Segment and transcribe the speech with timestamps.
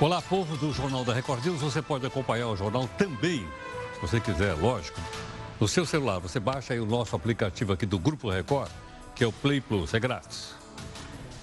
[0.00, 1.60] Olá, povo do Jornal da Record News.
[1.60, 3.46] Você pode acompanhar o jornal também,
[3.94, 5.00] se você quiser, lógico.
[5.60, 8.68] No seu celular, você baixa aí o nosso aplicativo aqui do Grupo Record,
[9.14, 10.52] que é o Play Plus, é grátis.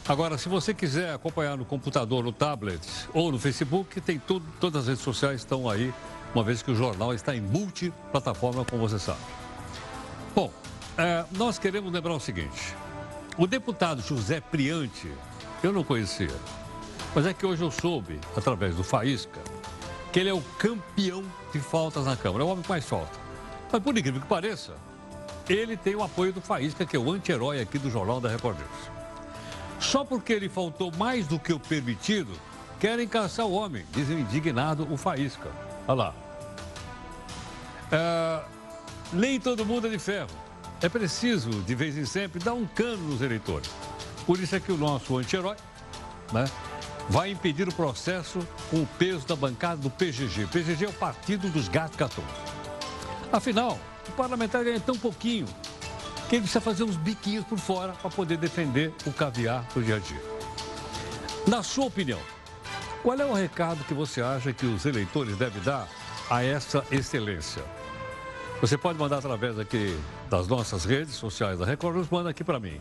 [0.05, 2.81] Agora, se você quiser acompanhar no computador, no tablet
[3.13, 5.93] ou no Facebook, tem tudo, todas as redes sociais estão aí,
[6.35, 9.21] uma vez que o jornal está em multiplataforma, como você sabe.
[10.35, 10.51] Bom,
[10.97, 12.75] é, nós queremos lembrar o seguinte:
[13.37, 15.09] o deputado José Priante,
[15.63, 16.35] eu não conhecia.
[17.13, 19.39] Mas é que hoje eu soube, através do Faísca,
[20.11, 21.23] que ele é o campeão
[21.53, 22.43] de faltas na Câmara.
[22.43, 23.19] É o homem que mais falta.
[23.71, 24.73] Mas por incrível que pareça,
[25.49, 28.57] ele tem o apoio do Faísca, que é o anti-herói aqui do Jornal da Record
[28.57, 28.91] News.
[29.79, 32.31] Só porque ele faltou mais do que o permitido,
[32.79, 35.49] querem caçar o homem, diz o indignado o Faísca.
[35.87, 36.13] Olha lá.
[37.91, 38.43] É,
[39.11, 40.29] nem todo mundo é de ferro.
[40.81, 43.69] É preciso, de vez em sempre, dar um cano nos eleitores.
[44.25, 45.55] Por isso é que o nosso anti-herói,
[46.31, 46.45] né?
[47.09, 50.45] Vai impedir o processo com o peso da bancada do PGG.
[50.45, 52.27] O PGG é o Partido dos Gatos Catões.
[53.31, 55.47] Afinal, o parlamentar ganha tão pouquinho
[56.29, 59.97] que ele precisa fazer uns biquinhos por fora para poder defender o caviar do dia
[59.97, 60.21] a dia.
[61.47, 62.19] Na sua opinião,
[63.01, 65.89] qual é o recado que você acha que os eleitores devem dar
[66.29, 67.63] a essa excelência?
[68.61, 72.79] Você pode mandar através aqui das nossas redes sociais da Record, manda aqui para mim.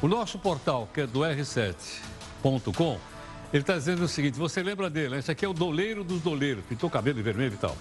[0.00, 2.98] O nosso portal, que é do r7.com,
[3.52, 5.16] ele está dizendo o seguinte: você lembra dele?
[5.16, 7.76] Esse aqui é o doleiro dos doleiros, pintou cabelo de vermelho e tal.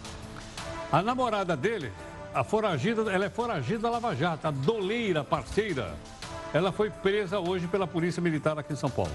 [0.91, 1.91] A namorada dele,
[2.33, 5.95] a foragida, ela é foragida da Lava Jato, a doleira parceira.
[6.53, 9.13] Ela foi presa hoje pela Polícia Militar aqui em São Paulo.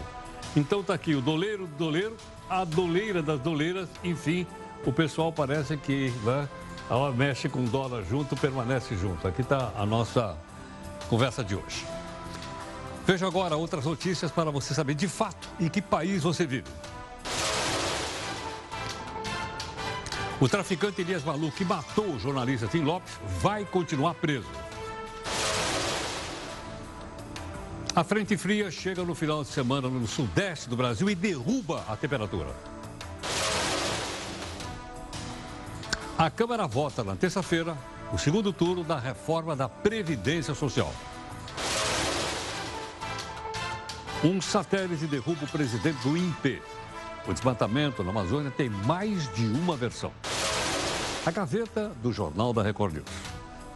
[0.57, 2.17] Então está aqui o doleiro do doleiro,
[2.49, 4.47] a doleira das doleiras, enfim,
[4.87, 6.49] o pessoal parece que né,
[7.15, 9.29] mexe com dólar junto, permanece junto.
[9.29, 10.34] Aqui está a nossa
[11.11, 11.84] conversa de hoje.
[13.07, 16.69] Veja agora outras notícias para você saber de fato em que país você vive.
[20.41, 24.49] O traficante Elias Malu, que matou o jornalista Tim Lopes, vai continuar preso.
[27.95, 31.97] A frente fria chega no final de semana no sudeste do Brasil e derruba a
[31.97, 32.50] temperatura.
[36.19, 37.78] A Câmara vota na terça-feira
[38.12, 40.93] o segundo turno da reforma da Previdência Social.
[44.26, 46.60] Um satélite derruba o presidente do INPE.
[47.28, 50.10] O desmatamento na Amazônia tem mais de uma versão.
[51.25, 53.06] A gaveta do Jornal da Record News.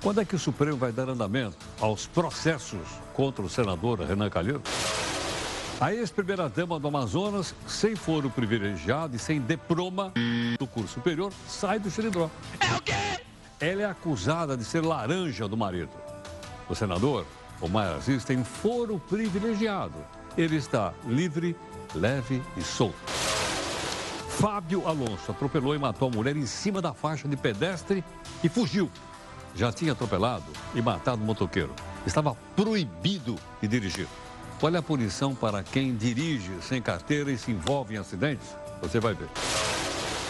[0.03, 2.81] Quando é que o Supremo vai dar andamento aos processos
[3.15, 4.62] contra o senador Renan Calheiros?
[5.81, 10.12] A ex-primeira-dama do Amazonas, sem foro privilegiado e sem diploma
[10.59, 12.28] do curso superior, sai do xilindró.
[12.59, 13.22] É o quê?
[13.60, 15.93] Ela é acusada de ser laranja do marido.
[16.69, 17.25] O senador,
[17.60, 19.94] Omar Aziz, tem foro privilegiado
[20.37, 21.57] ele está livre,
[21.95, 22.97] leve e solto.
[24.29, 28.03] Fábio Alonso atropelou e matou a mulher em cima da faixa de pedestre
[28.43, 28.91] e fugiu.
[29.55, 31.75] Já tinha atropelado e matado um motoqueiro.
[32.07, 34.07] Estava proibido de dirigir.
[34.63, 38.47] É a punição para quem dirige sem carteira e se envolve em acidentes?
[38.83, 39.29] Você vai ver.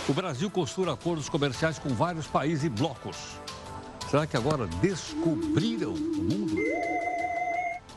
[0.08, 3.16] O Brasil costura acordos comerciais com vários países e blocos.
[4.08, 6.56] Será que agora descobriram o mundo?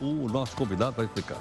[0.00, 1.38] O nosso convidado vai explicar.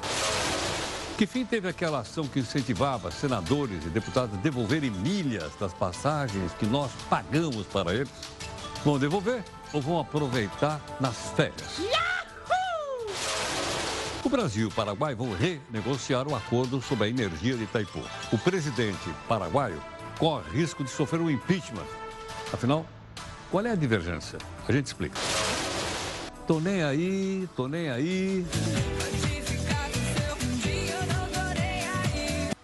[1.18, 6.51] Que fim teve aquela ação que incentivava senadores e deputados a devolverem milhas das passagens
[6.53, 8.09] que nós pagamos para eles?
[8.84, 11.78] Vão devolver ou vão aproveitar nas férias?
[11.78, 13.13] Yahoo!
[14.23, 18.02] O Brasil e o Paraguai vão renegociar o acordo sobre a energia de Itaipu.
[18.31, 19.79] O presidente paraguaio
[20.18, 21.85] corre risco de sofrer um impeachment.
[22.52, 22.85] Afinal,
[23.52, 24.40] qual é a divergência?
[24.68, 25.18] A gente explica.
[26.47, 28.46] Tô nem aí, tô nem aí.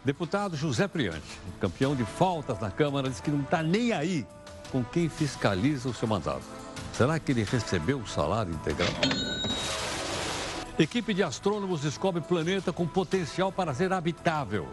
[0.09, 4.25] Deputado José Priante, campeão de faltas na Câmara, diz que não está nem aí
[4.72, 6.42] com quem fiscaliza o seu mandato.
[6.94, 8.90] Será que ele recebeu o salário integral?
[10.80, 14.68] Equipe de astrônomos descobre planeta com potencial para ser habitável.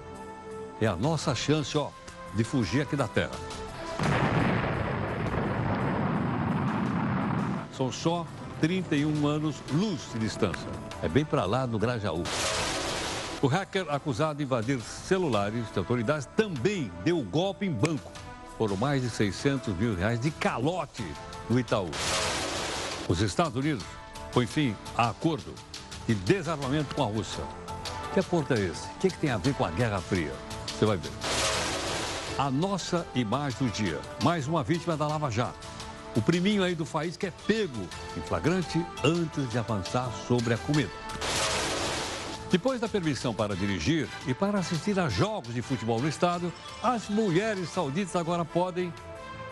[0.81, 1.91] É a nossa chance, ó,
[2.35, 3.37] de fugir aqui da Terra.
[7.77, 8.27] São só
[8.63, 10.71] 31 anos luz de distância.
[11.03, 12.23] É bem para lá no Grajaú.
[13.47, 18.11] O hacker acusado de invadir celulares de autoridades também deu golpe em banco.
[18.59, 21.05] Foram mais de 600 mil reais de calote
[21.49, 21.89] no Itaú.
[23.07, 23.85] Os Estados Unidos
[24.33, 25.55] põem fim a acordo
[26.09, 27.45] de desarmamento com a Rússia.
[28.13, 28.85] Que acordo é esse?
[28.89, 30.33] O que, é que tem a ver com a Guerra Fria?
[30.67, 31.13] Você vai ver.
[32.37, 34.01] A nossa imagem do dia.
[34.25, 35.69] Mais uma vítima da Lava Jato.
[36.17, 40.59] O priminho aí do país que é pego em flagrante antes de avançar sobre a
[40.59, 40.91] comida.
[42.51, 46.53] Depois da permissão para dirigir e para assistir a jogos de futebol no estádio,
[46.83, 48.93] as mulheres sauditas agora podem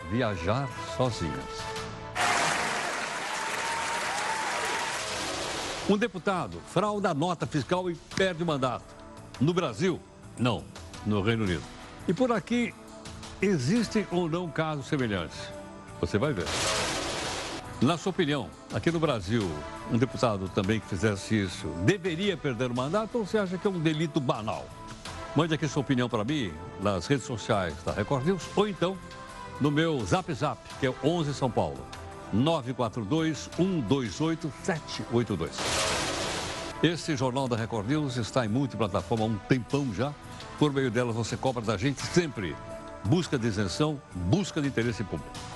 [0.09, 1.75] viajar sozinhas.
[5.89, 8.85] Um deputado frauda a nota fiscal e perde o mandato.
[9.39, 9.99] No Brasil,
[10.37, 10.63] não.
[11.05, 11.61] No Reino Unido.
[12.07, 12.73] E por aqui,
[13.39, 15.37] existem ou não casos semelhantes?
[16.01, 16.45] Você vai ver.
[17.81, 19.43] Na sua opinião, aqui no Brasil,
[19.91, 23.69] um deputado também que fizesse isso deveria perder o mandato ou você acha que é
[23.69, 24.65] um delito banal?
[25.35, 28.97] Mande aqui sua opinião para mim nas redes sociais da Record News ou então
[29.59, 31.85] no meu Zap Zap, que é 11 São Paulo,
[32.31, 35.51] 942 128 782.
[36.81, 40.13] Esse Jornal da Record News está em multiplataforma há um tempão já.
[40.57, 42.55] Por meio dela você cobra da gente sempre
[43.03, 45.54] busca de isenção, busca de interesse público.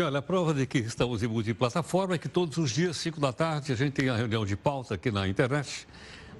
[0.00, 3.20] E olha, a prova de que estamos em multiplataforma é que todos os dias, 5
[3.20, 5.86] da tarde, a gente tem a reunião de pauta aqui na internet,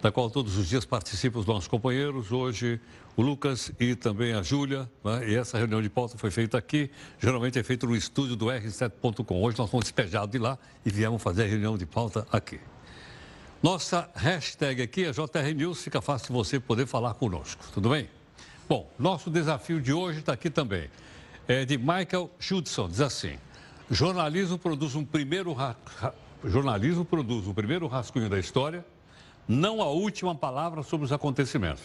[0.00, 2.32] da qual todos os dias participam os nossos companheiros.
[2.32, 2.80] Hoje,
[3.14, 4.90] o Lucas e também a Júlia.
[5.04, 5.32] Né?
[5.32, 6.90] E essa reunião de pauta foi feita aqui.
[7.18, 9.42] Geralmente é feita no estúdio do R7.com.
[9.42, 12.58] Hoje nós fomos despejados de lá e viemos fazer a reunião de pauta aqui.
[13.62, 15.82] Nossa hashtag aqui é JR News.
[15.82, 17.62] Fica fácil de você poder falar conosco.
[17.74, 18.08] Tudo bem?
[18.66, 20.88] Bom, nosso desafio de hoje está aqui também.
[21.46, 22.88] É de Michael Schudson.
[22.88, 23.36] Diz assim.
[23.90, 25.74] Jornalismo produz um primeiro ra...
[26.44, 28.86] jornalismo produz o primeiro rascunho da história,
[29.48, 31.82] não a última palavra sobre os acontecimentos.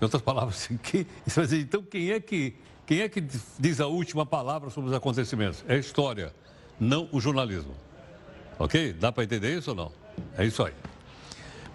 [0.00, 1.06] Em outras palavras, que...
[1.26, 3.22] dizer, então quem é que quem é que
[3.58, 5.62] diz a última palavra sobre os acontecimentos?
[5.68, 6.34] É a história,
[6.80, 7.74] não o jornalismo.
[8.58, 8.94] Ok?
[8.94, 9.92] Dá para entender isso ou não?
[10.38, 10.72] É isso aí.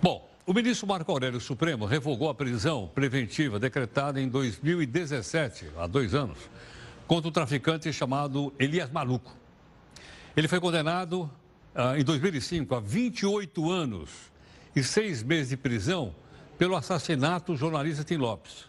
[0.02, 6.16] Bom, o ministro Marco Aurélio Supremo revogou a prisão preventiva decretada em 2017, há dois
[6.16, 6.40] anos,
[7.06, 9.43] contra o traficante chamado Elias Maluco.
[10.36, 11.30] Ele foi condenado
[11.76, 14.10] ah, em 2005 a 28 anos
[14.76, 16.16] e seis meses de prisão
[16.58, 18.66] pelo assassinato do jornalista Tim Lopes.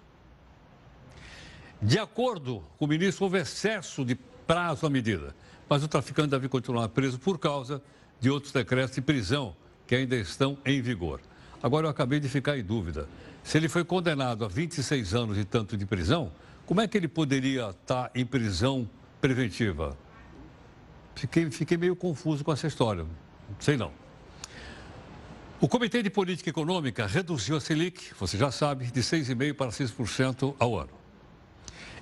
[1.80, 4.14] De acordo com o ministro, houve excesso de
[4.46, 5.34] prazo à medida,
[5.68, 7.82] mas o traficante deve continuar preso por causa
[8.20, 9.56] de outros decretos de prisão
[9.86, 11.20] que ainda estão em vigor.
[11.62, 13.08] Agora eu acabei de ficar em dúvida.
[13.42, 16.30] Se ele foi condenado a 26 anos e tanto de prisão,
[16.66, 18.88] como é que ele poderia estar em prisão
[19.20, 19.96] preventiva?
[21.14, 23.06] Fiquei, fiquei meio confuso com essa história.
[23.60, 23.92] Sei não.
[25.60, 30.54] O Comitê de Política Econômica reduziu a Selic, você já sabe, de 6,5% para 6%
[30.58, 30.90] ao ano.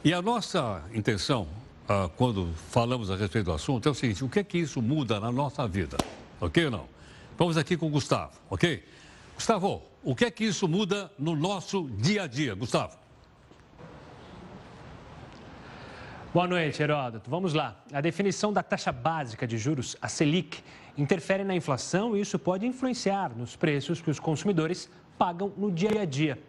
[0.02, 1.46] E a nossa intenção,
[1.88, 4.82] ah, quando falamos a respeito do assunto, é o seguinte: o que é que isso
[4.82, 5.96] muda na nossa vida?
[6.40, 6.88] Ok ou não?
[7.38, 8.84] Vamos aqui com o Gustavo, ok?
[9.36, 12.96] Gustavo, o que é que isso muda no nosso dia a dia, Gustavo?
[16.32, 17.28] Boa noite, Heródoto.
[17.28, 17.76] Vamos lá.
[17.92, 20.64] A definição da taxa básica de juros, a Selic,
[20.96, 24.88] interfere na inflação e isso pode influenciar nos preços que os consumidores
[25.18, 26.42] pagam no dia a dia.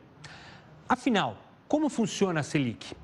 [0.88, 1.36] Afinal,
[1.68, 2.96] como funciona a Selic?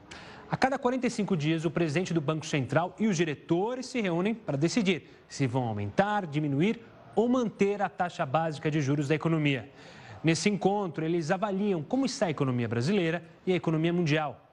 [0.49, 4.55] A cada 45 dias, o presidente do Banco Central e os diretores se reúnem para
[4.55, 6.79] decidir se vão aumentar, diminuir
[7.13, 9.69] ou manter a taxa básica de juros da economia.
[10.23, 14.45] Nesse encontro, eles avaliam como está a economia brasileira e a economia mundial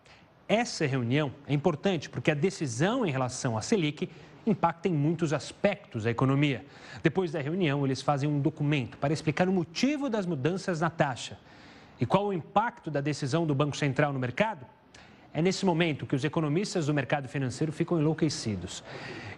[0.48, 4.08] essa reunião é importante porque a decisão em relação à Selic
[4.46, 6.64] impacta em muitos aspectos da economia.
[7.02, 11.36] Depois da reunião, eles fazem um documento para explicar o motivo das mudanças na taxa.
[12.00, 14.64] E qual o impacto da decisão do Banco Central no mercado?
[15.34, 18.82] É nesse momento que os economistas do mercado financeiro ficam enlouquecidos.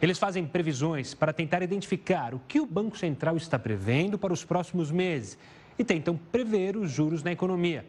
[0.00, 4.44] Eles fazem previsões para tentar identificar o que o Banco Central está prevendo para os
[4.44, 5.38] próximos meses
[5.78, 7.84] e tentam prever os juros na economia.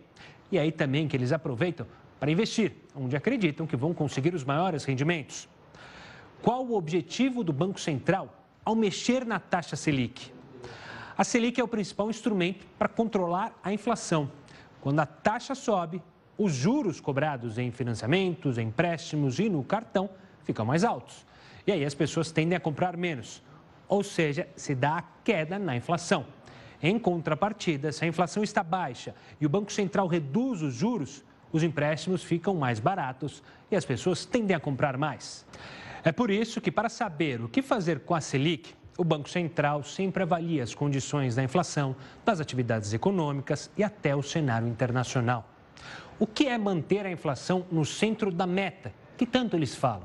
[0.51, 1.85] E aí também que eles aproveitam
[2.19, 5.47] para investir, onde acreditam que vão conseguir os maiores rendimentos.
[6.41, 8.33] Qual o objetivo do Banco Central
[8.63, 10.31] ao mexer na taxa Selic?
[11.17, 14.31] A Selic é o principal instrumento para controlar a inflação.
[14.79, 16.01] Quando a taxa sobe,
[16.37, 20.09] os juros cobrados em financiamentos, empréstimos e no cartão
[20.43, 21.25] ficam mais altos.
[21.67, 23.43] E aí as pessoas tendem a comprar menos,
[23.87, 26.25] ou seja, se dá a queda na inflação.
[26.81, 31.63] Em contrapartida, se a inflação está baixa e o Banco Central reduz os juros, os
[31.63, 35.45] empréstimos ficam mais baratos e as pessoas tendem a comprar mais.
[36.03, 39.83] É por isso que, para saber o que fazer com a Selic, o Banco Central
[39.83, 45.49] sempre avalia as condições da inflação, das atividades econômicas e até o cenário internacional.
[46.19, 50.03] O que é manter a inflação no centro da meta, que tanto eles falam?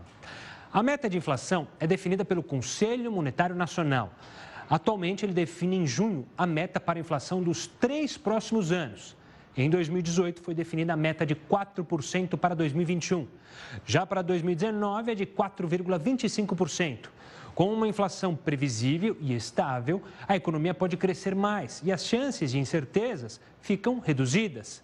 [0.72, 4.12] A meta de inflação é definida pelo Conselho Monetário Nacional.
[4.68, 9.16] Atualmente, ele define em junho a meta para a inflação dos três próximos anos
[9.56, 13.28] Em 2018, foi definida a meta de 4% para 2021.
[13.86, 17.06] Já para 2019, é de 4,25%.
[17.54, 22.58] Com uma inflação previsível e estável, a economia pode crescer mais e as chances de
[22.58, 24.82] incertezas ficam reduzidas.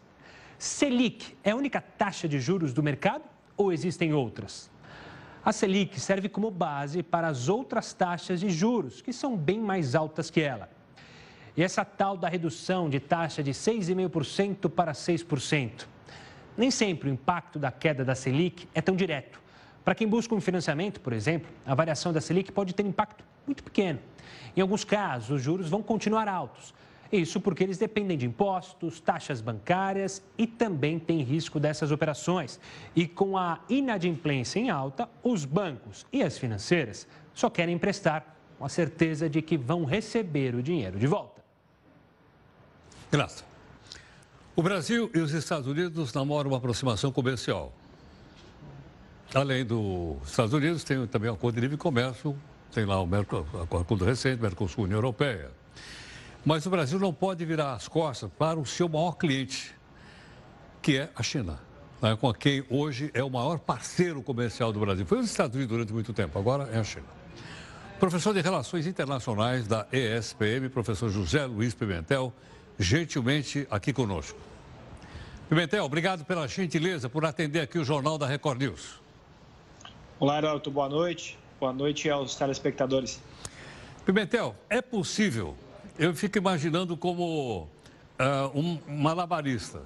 [0.56, 3.24] Selic é a única taxa de juros do mercado
[3.56, 4.70] ou existem outras?
[5.44, 9.96] A Selic serve como base para as outras taxas de juros, que são bem mais
[9.96, 10.70] altas que ela.
[11.56, 15.86] E essa tal da redução de taxa de 6,5% para 6%.
[16.56, 19.40] Nem sempre o impacto da queda da Selic é tão direto.
[19.84, 23.64] Para quem busca um financiamento, por exemplo, a variação da Selic pode ter impacto muito
[23.64, 23.98] pequeno.
[24.56, 26.74] Em alguns casos, os juros vão continuar altos.
[27.12, 32.60] Isso porque eles dependem de impostos, taxas bancárias e também tem risco dessas operações.
[32.94, 38.64] E com a inadimplência em alta, os bancos e as financeiras só querem emprestar com
[38.64, 41.39] a certeza de que vão receber o dinheiro de volta.
[43.10, 43.44] Graça.
[44.54, 47.72] O Brasil e os Estados Unidos namoram uma aproximação comercial.
[49.34, 52.36] Além dos Estados Unidos, tem também o Acordo de Livre Comércio,
[52.72, 53.08] tem lá o
[53.62, 55.50] acordo recente, Mercosul União Europeia.
[56.44, 59.74] Mas o Brasil não pode virar as costas para o seu maior cliente,
[60.80, 61.58] que é a China,
[62.00, 65.04] né, com quem hoje é o maior parceiro comercial do Brasil.
[65.04, 67.06] Foi os Estados Unidos durante muito tempo, agora é a China.
[67.98, 72.32] Professor de Relações Internacionais da ESPM, professor José Luiz Pimentel,
[72.80, 74.38] gentilmente aqui conosco.
[75.48, 79.00] Pimentel, obrigado pela gentileza por atender aqui o Jornal da Record News.
[80.18, 81.38] Olá, Heraldo, boa noite.
[81.58, 83.20] Boa noite aos telespectadores.
[84.06, 85.54] Pimentel, é possível,
[85.98, 89.82] eu fico imaginando como uh, um malabarista,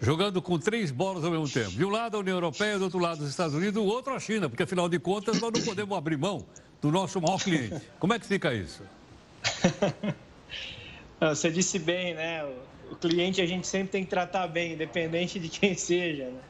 [0.00, 1.72] jogando com três bolas ao mesmo tempo.
[1.72, 4.20] De um lado a União Europeia, do outro lado os Estados Unidos, do outro a
[4.20, 6.46] China, porque afinal de contas nós não podemos abrir mão
[6.80, 7.80] do nosso maior cliente.
[7.98, 8.82] Como é que fica isso?
[11.20, 12.44] Você disse bem, né?
[12.90, 16.26] O cliente a gente sempre tem que tratar bem, independente de quem seja.
[16.26, 16.40] Né?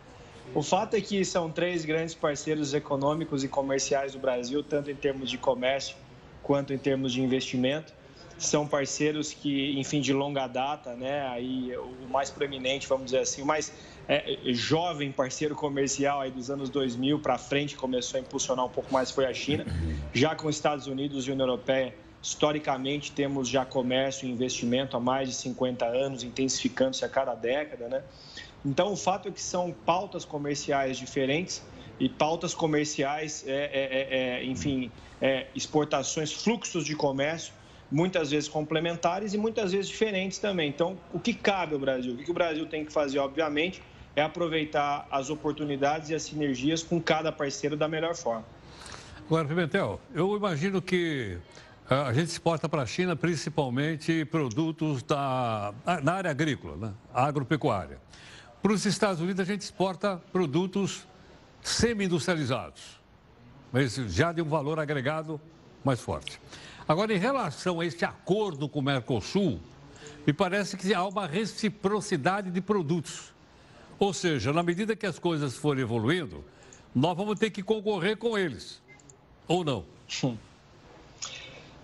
[0.55, 4.95] O fato é que são três grandes parceiros econômicos e comerciais do Brasil, tanto em
[4.95, 5.97] termos de comércio
[6.43, 7.93] quanto em termos de investimento.
[8.39, 11.27] São parceiros que, enfim, de longa data, né?
[11.29, 13.73] Aí o mais proeminente, vamos dizer assim, o mais
[14.09, 18.93] é, jovem parceiro comercial aí dos anos 2000 para frente começou a impulsionar um pouco
[18.93, 19.67] mais foi a China.
[20.13, 25.01] Já com os Estados Unidos e União Europeia, historicamente temos já comércio e investimento há
[25.01, 28.03] mais de 50 anos, intensificando-se a cada década, né?
[28.65, 31.63] Então, o fato é que são pautas comerciais diferentes
[32.01, 37.53] e pautas comerciais, é, é, é, é enfim, é, exportações, fluxos de comércio,
[37.91, 40.69] muitas vezes complementares e muitas vezes diferentes também.
[40.69, 42.15] Então, o que cabe ao Brasil?
[42.15, 43.83] O que o Brasil tem que fazer, obviamente,
[44.15, 48.45] é aproveitar as oportunidades e as sinergias com cada parceiro da melhor forma.
[49.25, 51.39] Agora, Pimentel, eu imagino que
[51.90, 56.95] a gente exporta para a China principalmente produtos da, na área agrícola, né?
[57.14, 57.99] agropecuária.
[58.61, 61.07] Para os Estados Unidos, a gente exporta produtos
[61.62, 63.00] semi-industrializados,
[63.73, 65.40] mas já de um valor agregado
[65.83, 66.38] mais forte.
[66.87, 69.59] Agora, em relação a este acordo com o Mercosul,
[70.26, 73.33] me parece que há uma reciprocidade de produtos.
[73.99, 76.45] Ou seja, na medida que as coisas forem evoluindo,
[76.95, 78.83] nós vamos ter que concorrer com eles.
[79.47, 79.87] Ou não?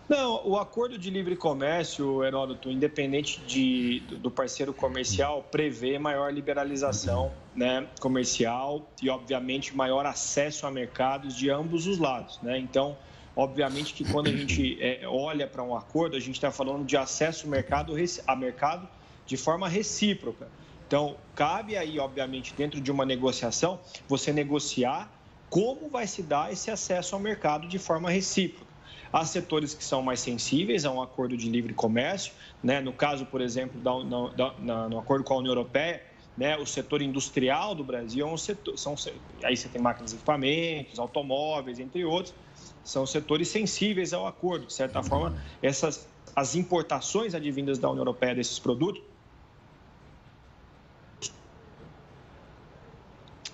[0.07, 7.33] Não, o acordo de livre comércio, Heródoto, independente de, do parceiro comercial, prevê maior liberalização
[7.57, 12.39] né, comercial e, obviamente, maior acesso a mercados de ambos os lados.
[12.43, 12.59] Né?
[12.59, 12.99] Então,
[13.35, 16.99] obviamente que quando a gente é, olha para um acordo, a gente está falando de
[16.99, 17.95] acesso mercado,
[18.27, 18.87] a mercado
[19.25, 20.49] de forma recíproca.
[20.87, 25.11] Então, cabe aí, obviamente, dentro de uma negociação, você negociar
[25.49, 28.74] como vai se dar esse acesso ao mercado de forma recíproca.
[29.15, 32.81] Há setores que são mais sensíveis a um acordo de livre comércio, né?
[32.81, 33.93] no caso, por exemplo, da,
[34.35, 36.03] da, na, no acordo com a União Europeia,
[36.37, 36.57] né?
[36.57, 38.97] o setor industrial do Brasil é um setor, são,
[39.45, 42.35] aí você tem máquinas e equipamentos, automóveis, entre outros,
[42.83, 44.67] são setores sensíveis ao acordo.
[44.67, 49.01] De certa forma, essas, as importações advindas da União Europeia desses produtos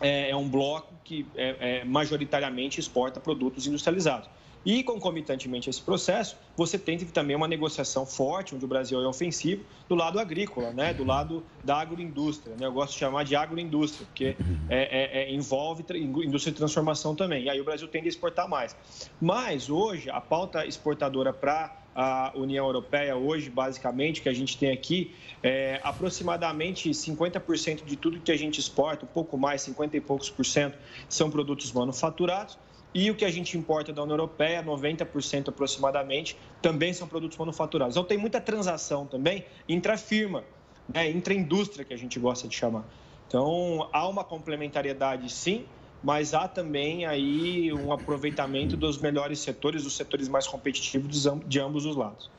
[0.00, 4.39] é, é um bloco que é, é, majoritariamente exporta produtos industrializados.
[4.64, 9.07] E, concomitantemente a esse processo, você tem também uma negociação forte, onde o Brasil é
[9.07, 10.93] ofensivo, do lado agrícola, né?
[10.93, 12.55] do lado da agroindústria.
[12.57, 12.67] Né?
[12.67, 14.37] Eu gosto de chamar de agroindústria, porque
[14.69, 17.45] é, é, é, envolve indústria de transformação também.
[17.45, 18.76] E aí o Brasil tende a exportar mais.
[19.21, 24.71] Mas, hoje, a pauta exportadora para a União Europeia, hoje, basicamente, que a gente tem
[24.71, 30.00] aqui, é aproximadamente 50% de tudo que a gente exporta, um pouco mais, 50 e
[30.00, 32.59] poucos por cento, são produtos manufaturados
[32.94, 37.97] e o que a gente importa da União Europeia, 90% aproximadamente, também são produtos manufaturados.
[37.97, 40.44] Então tem muita transação também intra-firma.
[40.92, 42.85] né, intraindústria que a gente gosta de chamar.
[43.28, 45.64] Então, há uma complementariedade sim,
[46.02, 51.87] mas há também aí um aproveitamento dos melhores setores, dos setores mais competitivos de ambos
[51.87, 52.30] os lados.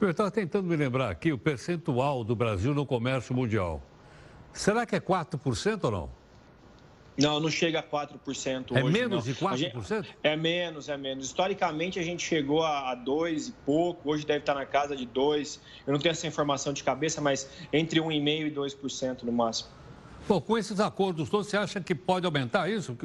[0.00, 3.82] Eu estava tentando me lembrar aqui o percentual do Brasil no comércio mundial.
[4.52, 6.10] Será que é 4% ou não?
[7.18, 8.92] Não, não chega a 4% é hoje.
[8.92, 9.32] Menos não.
[9.32, 9.56] de 4%?
[9.56, 11.26] Gente, é menos, é menos.
[11.26, 15.60] Historicamente, a gente chegou a 2 e pouco, hoje deve estar na casa de 2.
[15.86, 19.70] Eu não tenho essa informação de cabeça, mas entre 1,5% e 2% no máximo.
[20.28, 22.96] Bom, com esses acordos todos, você acha que pode aumentar isso?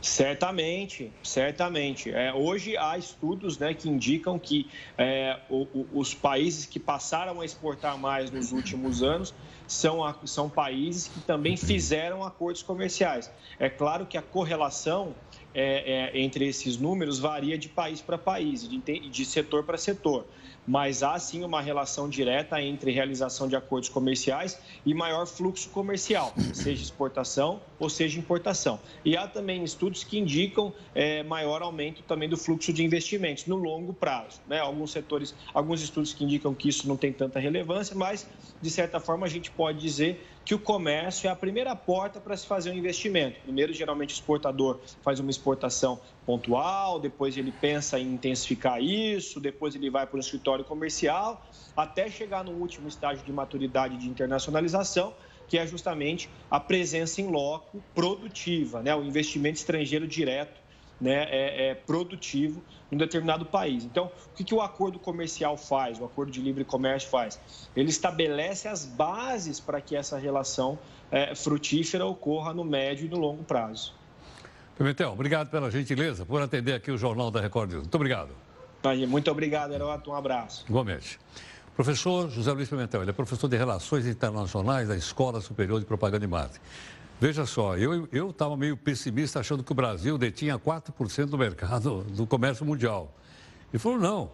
[0.00, 2.10] Certamente, certamente.
[2.10, 7.40] É, hoje há estudos né, que indicam que é, o, o, os países que passaram
[7.40, 9.34] a exportar mais nos últimos anos
[9.66, 13.30] são, a, são países que também fizeram acordos comerciais.
[13.58, 15.14] É claro que a correlação
[15.52, 20.26] é, é entre esses números varia de país para país, de, de setor para setor
[20.68, 26.34] mas há sim uma relação direta entre realização de acordos comerciais e maior fluxo comercial,
[26.52, 28.78] seja exportação ou seja importação.
[29.02, 33.56] E há também estudos que indicam é, maior aumento também do fluxo de investimentos no
[33.56, 34.42] longo prazo.
[34.46, 34.58] Né?
[34.58, 38.28] Alguns setores, alguns estudos que indicam que isso não tem tanta relevância, mas
[38.60, 42.34] de certa forma a gente pode dizer que o comércio é a primeira porta para
[42.34, 43.38] se fazer um investimento.
[43.42, 49.74] Primeiro, geralmente, o exportador faz uma exportação pontual, depois ele pensa em intensificar isso, depois
[49.74, 55.12] ele vai para o escritório comercial, até chegar no último estágio de maturidade de internacionalização,
[55.46, 58.96] que é justamente a presença em loco produtiva, né?
[58.96, 60.58] o investimento estrangeiro direto
[61.00, 63.84] né, é, é, produtivo em um determinado país.
[63.84, 67.38] Então, o que, que o acordo comercial faz, o acordo de livre comércio faz?
[67.76, 70.78] Ele estabelece as bases para que essa relação
[71.10, 73.94] é, frutífera ocorra no médio e no longo prazo.
[74.76, 77.82] Pimentel, obrigado pela gentileza por atender aqui o Jornal da Record News.
[77.82, 78.30] Muito obrigado.
[79.08, 80.10] Muito obrigado, Heroto.
[80.10, 80.64] Um abraço.
[80.68, 81.18] Igualmente.
[81.74, 86.24] Professor José Luiz Pimentel, ele é professor de Relações Internacionais da Escola Superior de Propaganda
[86.24, 86.60] e Marketing.
[87.20, 92.24] Veja só, eu estava meio pessimista achando que o Brasil detinha 4% do mercado do
[92.26, 93.12] comércio mundial.
[93.72, 94.30] Ele falou, não,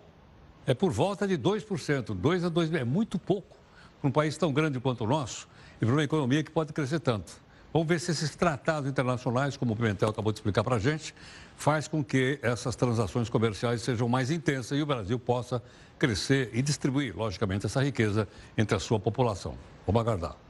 [0.66, 3.56] é por volta de 2%, 2 a 2, é muito pouco
[3.98, 5.48] para um país tão grande quanto o nosso
[5.80, 7.32] e para uma economia que pode crescer tanto.
[7.72, 11.14] Vamos ver se esses tratados internacionais, como o Pimentel acabou de explicar para a gente,
[11.56, 15.62] faz com que essas transações comerciais sejam mais intensas e o Brasil possa
[15.98, 19.56] crescer e distribuir, logicamente, essa riqueza entre a sua população.
[19.86, 20.43] Vamos aguardar.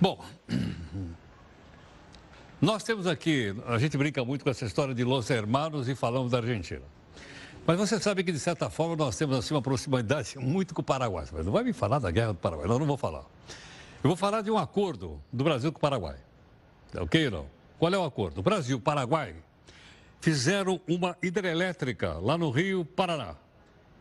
[0.00, 0.18] Bom,
[2.58, 6.32] nós temos aqui, a gente brinca muito com essa história de Los Hermanos e falamos
[6.32, 6.80] da Argentina.
[7.66, 10.84] Mas você sabe que, de certa forma, nós temos assim, uma proximidade muito com o
[10.84, 11.26] Paraguai.
[11.30, 13.26] Mas não vai me falar da guerra do Paraguai, não, não vou falar.
[14.02, 16.16] Eu vou falar de um acordo do Brasil com o Paraguai.
[16.94, 17.46] É ok ou não?
[17.78, 18.38] Qual é o acordo?
[18.38, 19.36] O Brasil e Paraguai
[20.18, 23.34] fizeram uma hidrelétrica lá no Rio Paraná,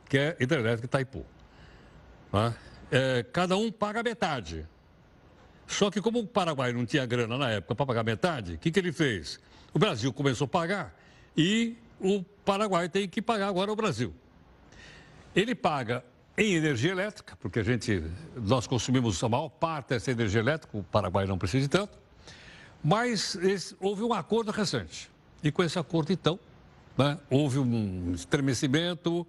[0.07, 1.25] que é hidrelétrica Itaipu.
[2.31, 2.55] Tá?
[2.89, 4.65] É, cada um paga metade.
[5.69, 8.71] Só que como o Paraguai não tinha grana na época para pagar metade, o que,
[8.71, 9.39] que ele fez?
[9.71, 10.99] O Brasil começou a pagar
[11.37, 14.11] e o Paraguai tem que pagar agora o Brasil.
[15.35, 16.03] Ele paga
[16.35, 18.03] em energia elétrica, porque a gente,
[18.35, 21.99] nós consumimos a maior parte dessa energia elétrica, o Paraguai não precisa de tanto,
[22.83, 25.11] mas esse, houve um acordo recente.
[25.43, 26.39] E com esse acordo, então,
[26.97, 29.21] né, houve um estremecimento,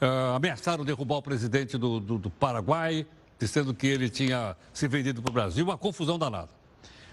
[0.00, 3.04] uh, ameaçaram derrubar o presidente do, do, do Paraguai,
[3.38, 6.48] dizendo que ele tinha se vendido para o Brasil, uma confusão danada.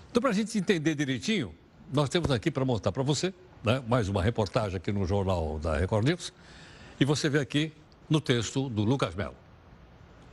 [0.10, 1.54] Então, para a gente entender direitinho,
[1.94, 3.32] nós temos aqui para mostrar para você,
[3.64, 6.34] né, mais uma reportagem aqui no jornal da Record News,
[7.00, 7.72] e você vê aqui
[8.10, 9.36] no texto do Lucas Melo.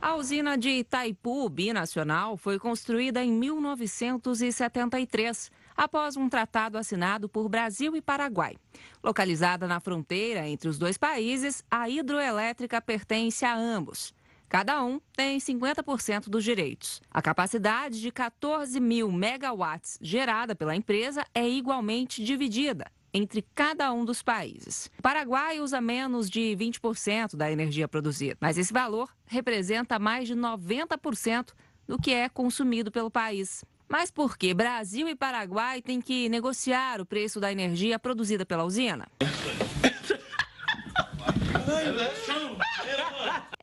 [0.01, 7.95] A usina de Itaipu Binacional foi construída em 1973, após um tratado assinado por Brasil
[7.95, 8.57] e Paraguai.
[9.01, 14.13] Localizada na fronteira entre os dois países, a hidroelétrica pertence a ambos.
[14.53, 17.01] Cada um tem 50% dos direitos.
[17.09, 24.05] A capacidade de 14 mil megawatts gerada pela empresa é igualmente dividida entre cada um
[24.05, 24.91] dos países.
[24.99, 30.35] O Paraguai usa menos de 20% da energia produzida, mas esse valor representa mais de
[30.35, 31.47] 90%
[31.87, 33.65] do que é consumido pelo país.
[33.89, 38.63] Mas por que Brasil e Paraguai têm que negociar o preço da energia produzida pela
[38.63, 39.07] usina?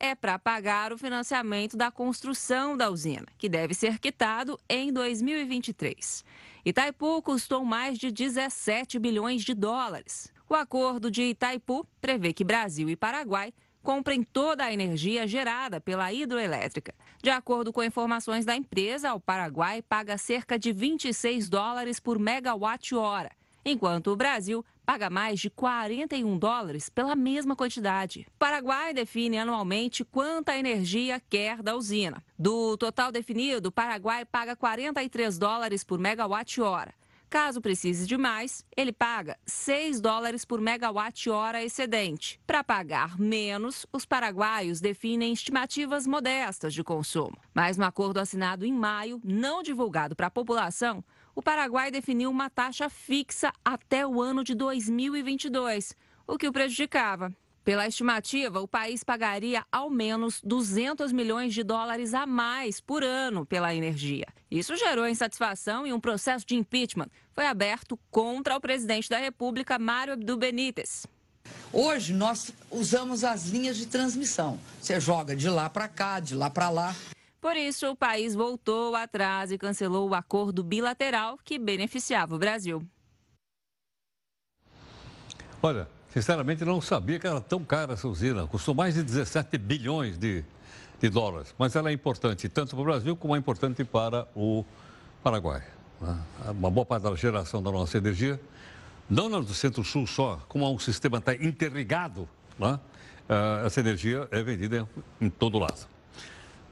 [0.01, 6.25] É para pagar o financiamento da construção da usina, que deve ser quitado em 2023.
[6.65, 10.33] Itaipu custou mais de 17 bilhões de dólares.
[10.49, 16.13] O acordo de Itaipu prevê que Brasil e Paraguai comprem toda a energia gerada pela
[16.13, 16.95] hidroelétrica.
[17.23, 23.31] De acordo com informações da empresa, o Paraguai paga cerca de 26 dólares por megawatt-hora
[23.65, 28.27] enquanto o Brasil paga mais de 41 dólares pela mesma quantidade.
[28.29, 32.25] O Paraguai define anualmente quanta energia quer da usina.
[32.39, 36.93] Do total definido, o Paraguai paga 43 dólares por megawatt-hora.
[37.31, 42.41] Caso precise de mais, ele paga 6 dólares por megawatt-hora excedente.
[42.45, 47.39] Para pagar menos, os paraguaios definem estimativas modestas de consumo.
[47.55, 52.51] Mas no acordo assinado em maio, não divulgado para a população, o Paraguai definiu uma
[52.51, 55.95] taxa fixa até o ano de 2022,
[56.27, 57.33] o que o prejudicava.
[57.63, 63.45] Pela estimativa, o país pagaria ao menos 200 milhões de dólares a mais por ano
[63.45, 64.27] pela energia.
[64.51, 69.79] Isso gerou insatisfação e um processo de impeachment foi aberto contra o presidente da República,
[69.79, 71.07] Mário Abdo Benítez.
[71.73, 74.59] Hoje nós usamos as linhas de transmissão.
[74.81, 76.95] Você joga de lá para cá, de lá para lá.
[77.41, 82.87] Por isso, o país voltou atrás e cancelou o acordo bilateral que beneficiava o Brasil.
[85.63, 88.47] Olha, sinceramente não sabia que era tão cara essa usina.
[88.47, 90.45] Custou mais de 17 bilhões de,
[91.01, 91.55] de dólares.
[91.59, 94.65] Mas ela é importante tanto para o Brasil como é importante para o
[95.23, 95.63] Paraguai.
[95.99, 96.19] Né?
[96.51, 98.39] Uma boa parte da geração da nossa energia,
[99.09, 102.79] não no centro-sul só, como um sistema está interligado, né?
[103.29, 104.89] uh, essa energia é vendida
[105.21, 105.87] em todo lado.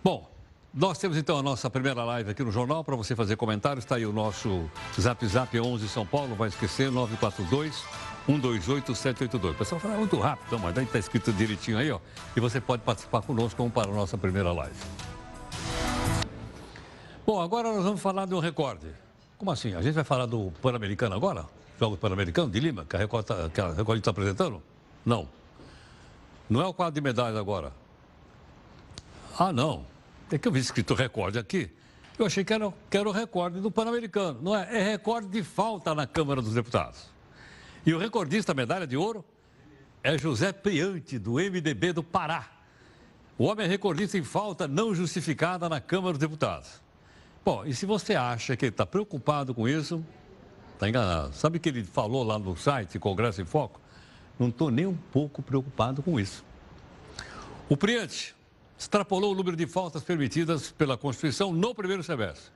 [0.03, 0.31] Bom,
[0.73, 3.85] nós temos então a nossa primeira live aqui no jornal para você fazer comentários.
[3.85, 7.75] Está aí o nosso Zap Zap 11 São Paulo, vai esquecer, 942
[8.27, 9.55] 128 782.
[9.55, 11.99] O pessoal fala é muito rápido, mas daí está escrito direitinho aí, ó.
[12.37, 14.77] E você pode participar conosco como para a nossa primeira live.
[17.27, 18.89] Bom, agora nós vamos falar de um recorde.
[19.39, 19.75] Como assim?
[19.75, 21.47] A gente vai falar do Pan-Americano agora?
[21.81, 24.63] Jogos Pan-Americano de Lima, que a Record está tá apresentando?
[25.07, 25.29] Não.
[26.51, 27.73] Não é o quadro de medalhas agora.
[29.39, 29.85] Ah, não.
[30.31, 31.71] É que eu vi escrito recorde aqui.
[32.19, 34.41] Eu achei que era, que era o recorde do Pan-Americano.
[34.43, 34.79] Não é?
[34.79, 37.07] É recorde de falta na Câmara dos Deputados.
[37.87, 39.25] E o recordista medalha de ouro
[40.03, 42.51] é José Priante, do MDB do Pará.
[43.39, 46.83] O homem é recordista em falta não justificada na Câmara dos Deputados.
[47.45, 50.05] Bom, e se você acha que ele está preocupado com isso,
[50.75, 51.33] está enganado.
[51.35, 53.81] Sabe o que ele falou lá no site Congresso em Foco?
[54.39, 56.45] Não estou nem um pouco preocupado com isso.
[57.69, 58.35] O Priante
[58.79, 62.53] extrapolou o número de faltas permitidas pela Constituição no primeiro semestre.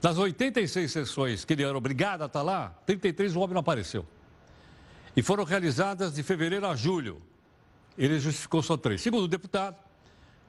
[0.00, 4.06] Das 86 sessões que ele era obrigado a estar lá, 33 o homem não apareceu.
[5.14, 7.20] E foram realizadas de fevereiro a julho.
[7.98, 9.02] Ele justificou só três.
[9.02, 9.76] Segundo o deputado,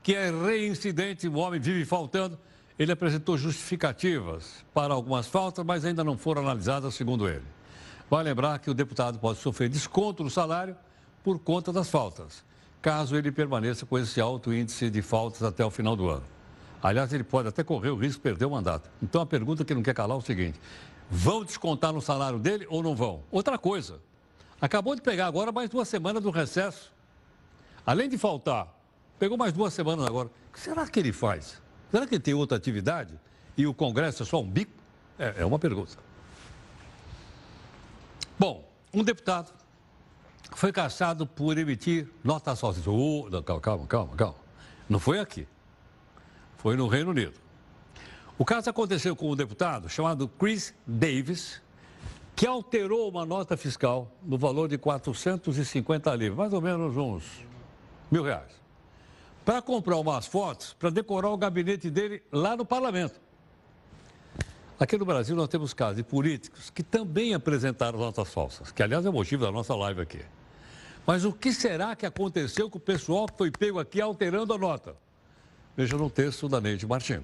[0.01, 2.39] que é reincidente, o homem vive faltando,
[2.79, 7.45] ele apresentou justificativas para algumas faltas, mas ainda não foram analisadas, segundo ele.
[8.09, 10.77] Vai lembrar que o deputado pode sofrer desconto no salário
[11.23, 12.45] por conta das faltas
[12.87, 16.23] caso ele permaneça com esse alto índice de faltas até o final do ano.
[16.81, 18.89] Aliás, ele pode até correr o risco de perder o mandato.
[19.03, 20.57] Então, a pergunta que não quer calar é o seguinte:
[21.11, 23.23] vão descontar no salário dele ou não vão?
[23.29, 23.99] Outra coisa,
[24.61, 26.93] acabou de pegar agora mais duas semanas do recesso.
[27.85, 28.73] Além de faltar,
[29.19, 30.29] pegou mais duas semanas agora.
[30.49, 31.61] O que será que ele faz?
[31.91, 33.19] Será que ele tem outra atividade
[33.57, 34.71] e o Congresso é só um bico?
[35.19, 35.97] É, é uma pergunta.
[38.39, 39.51] Bom, um deputado
[40.55, 42.85] foi caçado por emitir notas falsas.
[42.87, 44.35] Oh, calma, calma, calma, calma.
[44.89, 45.47] Não foi aqui.
[46.57, 47.33] Foi no Reino Unido.
[48.37, 51.61] O caso aconteceu com um deputado chamado Chris Davis,
[52.35, 57.23] que alterou uma nota fiscal no valor de 450 livros, mais ou menos uns
[58.11, 58.51] mil reais,
[59.43, 63.19] para comprar umas fotos para decorar o gabinete dele lá no parlamento.
[64.79, 69.03] Aqui no Brasil nós temos casos de políticos que também apresentaram notas falsas, que aliás
[69.03, 70.21] é o motivo da nossa live aqui.
[71.07, 74.57] Mas o que será que aconteceu com o pessoal que foi pego aqui alterando a
[74.57, 74.93] nota?
[75.77, 77.23] Veja no texto da Neide Martins.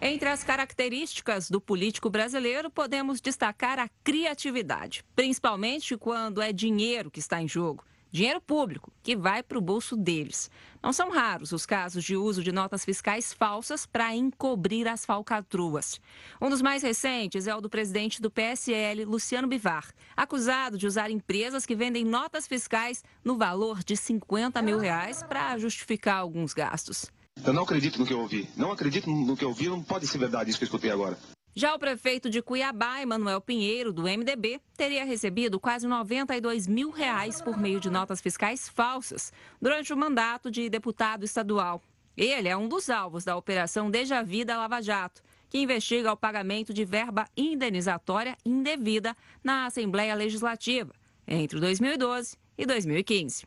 [0.00, 7.18] Entre as características do político brasileiro, podemos destacar a criatividade, principalmente quando é dinheiro que
[7.18, 7.82] está em jogo
[8.16, 10.50] dinheiro público que vai para o bolso deles.
[10.82, 16.00] Não são raros os casos de uso de notas fiscais falsas para encobrir as falcatruas.
[16.40, 21.10] Um dos mais recentes é o do presidente do PSL, Luciano Bivar, acusado de usar
[21.10, 27.06] empresas que vendem notas fiscais no valor de 50 mil reais para justificar alguns gastos.
[27.44, 28.48] Eu não acredito no que eu ouvi.
[28.56, 29.68] Não acredito no que eu ouvi.
[29.68, 31.18] Não pode ser verdade isso que eu escutei agora.
[31.58, 37.40] Já o prefeito de Cuiabá, Emanuel Pinheiro, do MDB, teria recebido quase 92 mil reais
[37.40, 41.80] por meio de notas fiscais falsas durante o mandato de deputado estadual.
[42.14, 46.74] Ele é um dos alvos da Operação Deja Vida Lava Jato, que investiga o pagamento
[46.74, 50.92] de verba indenizatória indevida na Assembleia Legislativa
[51.26, 53.46] entre 2012 e 2015.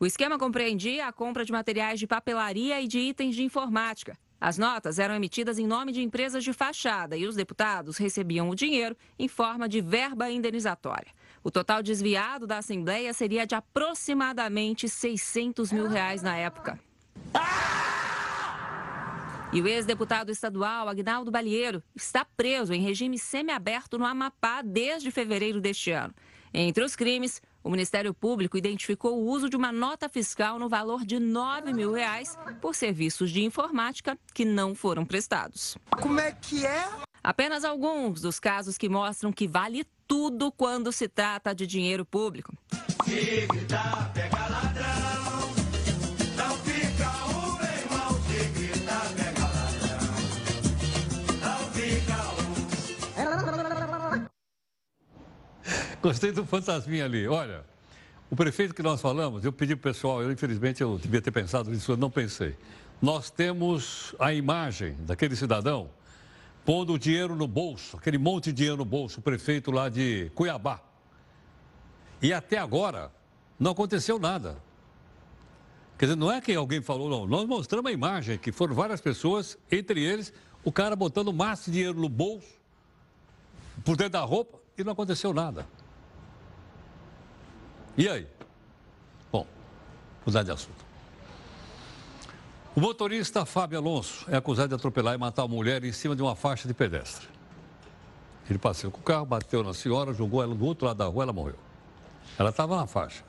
[0.00, 4.58] O esquema compreendia a compra de materiais de papelaria e de itens de informática As
[4.58, 8.94] notas eram emitidas em nome de empresas de fachada e os deputados recebiam o dinheiro
[9.18, 11.10] em forma de verba indenizatória.
[11.42, 16.78] O total desviado da Assembleia seria de aproximadamente 600 mil reais na época.
[19.50, 25.58] E o ex-deputado estadual Agnaldo Balieiro está preso em regime semiaberto no Amapá desde fevereiro
[25.58, 26.12] deste ano.
[26.52, 31.04] Entre os crimes, o Ministério Público identificou o uso de uma nota fiscal no valor
[31.04, 35.76] de 9 mil reais por serviços de informática que não foram prestados.
[36.00, 36.86] Como é que é?
[37.22, 42.54] Apenas alguns dos casos que mostram que vale tudo quando se trata de dinheiro público.
[43.06, 44.73] Se gritar, pega ladrão.
[56.04, 57.26] Gostei do fantasminha ali.
[57.26, 57.64] Olha,
[58.30, 61.30] o prefeito que nós falamos, eu pedi para o pessoal, eu infelizmente eu devia ter
[61.30, 62.54] pensado nisso, eu não pensei.
[63.00, 65.88] Nós temos a imagem daquele cidadão
[66.62, 70.30] pondo o dinheiro no bolso, aquele monte de dinheiro no bolso, o prefeito lá de
[70.34, 70.78] Cuiabá.
[72.20, 73.10] E até agora
[73.58, 74.58] não aconteceu nada.
[75.96, 77.26] Quer dizer, não é que alguém falou, não.
[77.26, 81.78] Nós mostramos a imagem, que foram várias pessoas, entre eles, o cara botando massa de
[81.78, 82.60] dinheiro no bolso,
[83.82, 85.66] por dentro da roupa, e não aconteceu nada.
[87.96, 88.26] E aí?
[89.30, 89.46] Bom,
[90.26, 90.84] mudar de assunto.
[92.74, 96.22] O motorista Fábio Alonso é acusado de atropelar e matar a mulher em cima de
[96.22, 97.28] uma faixa de pedestre.
[98.50, 101.22] Ele passeou com o carro, bateu na senhora, jogou ela do outro lado da rua,
[101.22, 101.56] ela morreu.
[102.36, 103.22] Ela estava na faixa.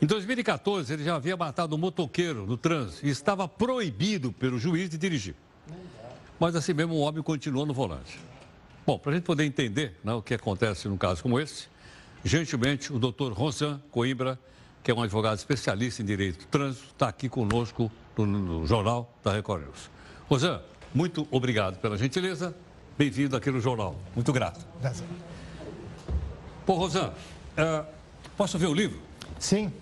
[0.00, 4.88] Em 2014, ele já havia matado um motoqueiro no trânsito e estava proibido pelo juiz
[4.88, 5.34] de dirigir.
[6.38, 8.20] Mas assim mesmo o homem continuou no volante.
[8.86, 11.68] Bom, para a gente poder entender né, o que acontece num caso como esse,
[12.24, 14.38] gentilmente o doutor Rosan Coimbra,
[14.82, 19.12] que é um advogado especialista em direito do trânsito, está aqui conosco no, no, Jornal
[19.22, 19.90] da Record News.
[20.28, 20.60] Rosan,
[20.94, 22.54] muito obrigado pela gentileza.
[22.96, 23.96] Bem-vindo aqui no Jornal.
[24.14, 24.66] Muito grato.
[24.80, 25.04] Graças.
[26.66, 27.86] Pô, Rosan, uh,
[28.36, 29.00] posso ver o livro?
[29.38, 29.72] Sim.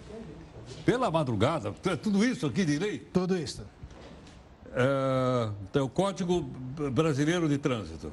[0.85, 1.73] Pela madrugada,
[2.03, 2.99] tudo isso aqui de lei?
[2.99, 3.63] Tudo isso.
[4.69, 6.43] Uh, tem o Código
[6.93, 8.13] Brasileiro de Trânsito.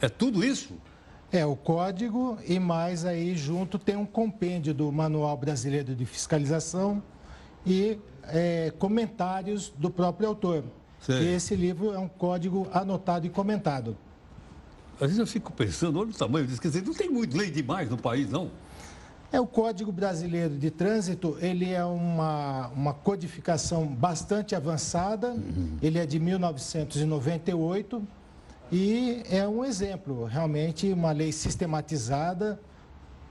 [0.00, 0.74] É tudo isso?
[1.32, 7.02] É, o código e mais aí junto tem um compêndio do Manual Brasileiro de Fiscalização
[7.66, 10.64] e é, comentários do próprio autor.
[11.00, 11.22] Sei.
[11.22, 13.96] E esse livro é um código anotado e comentado.
[14.94, 17.50] Às vezes eu fico pensando, olha o tamanho disso, quer dizer, não tem muito lei
[17.50, 18.50] demais no país, não?
[19.30, 25.76] É, o Código Brasileiro de Trânsito, ele é uma, uma codificação bastante avançada, uhum.
[25.82, 28.06] ele é de 1998,
[28.70, 32.60] e é um exemplo, realmente, uma lei sistematizada,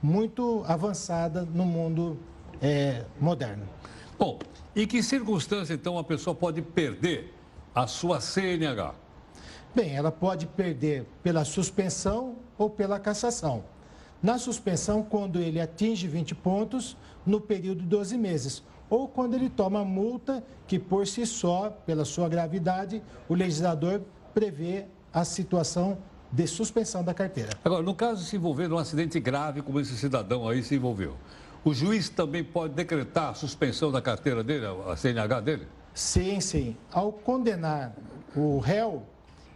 [0.02, 2.18] muito avançada no mundo
[2.60, 3.68] é, moderno.
[4.18, 4.38] Bom,
[4.74, 7.34] em que circunstância, então, a pessoa pode perder
[7.74, 8.94] a sua CNH?
[9.74, 13.64] Bem, ela pode perder pela suspensão ou pela cassação.
[14.22, 16.96] Na suspensão, quando ele atinge 20 pontos
[17.26, 22.06] no período de 12 meses, ou quando ele toma multa que, por si só, pela
[22.06, 24.00] sua gravidade, o legislador
[24.32, 25.96] prevê a situação
[26.30, 27.48] de suspensão da carteira.
[27.64, 31.16] Agora, no caso de se envolver num acidente grave como esse cidadão aí se envolveu,
[31.64, 35.66] o juiz também pode decretar a suspensão da carteira dele, a CNH dele?
[35.94, 36.76] Sim, sim.
[36.92, 37.96] Ao condenar
[38.36, 39.04] o réu,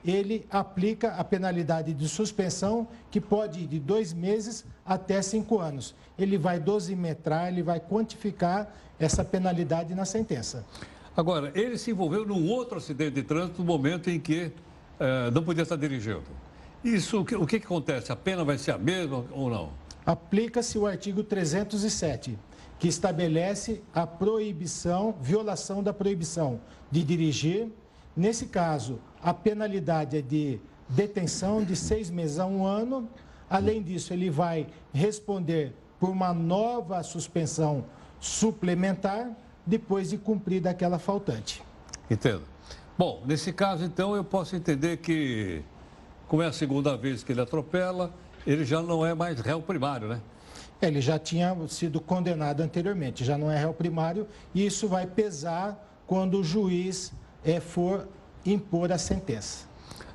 [0.02, 5.94] ele aplica a penalidade de suspensão, que pode ir de dois meses até cinco anos.
[6.18, 10.64] Ele vai dosimetrar, ele vai quantificar essa penalidade na sentença.
[11.14, 14.50] Agora, ele se envolveu num outro acidente de trânsito no momento em que
[15.00, 16.22] é, não podia estar dirigindo.
[16.84, 18.12] Isso, o que, o que acontece?
[18.12, 19.70] A pena vai ser a mesma ou não?
[20.04, 22.38] Aplica-se o artigo 307,
[22.78, 26.60] que estabelece a proibição, violação da proibição
[26.90, 27.68] de dirigir.
[28.16, 33.08] Nesse caso, a penalidade é de detenção de seis meses a um ano.
[33.48, 37.84] Além disso, ele vai responder por uma nova suspensão
[38.18, 39.30] suplementar
[39.66, 41.62] depois de cumprida aquela faltante.
[42.10, 42.49] Entendo.
[43.00, 45.62] Bom, nesse caso, então, eu posso entender que,
[46.28, 48.12] como é a segunda vez que ele atropela,
[48.46, 50.20] ele já não é mais réu primário, né?
[50.82, 55.82] Ele já tinha sido condenado anteriormente, já não é réu primário, e isso vai pesar
[56.06, 57.10] quando o juiz
[57.42, 58.06] é, for
[58.44, 59.66] impor a sentença.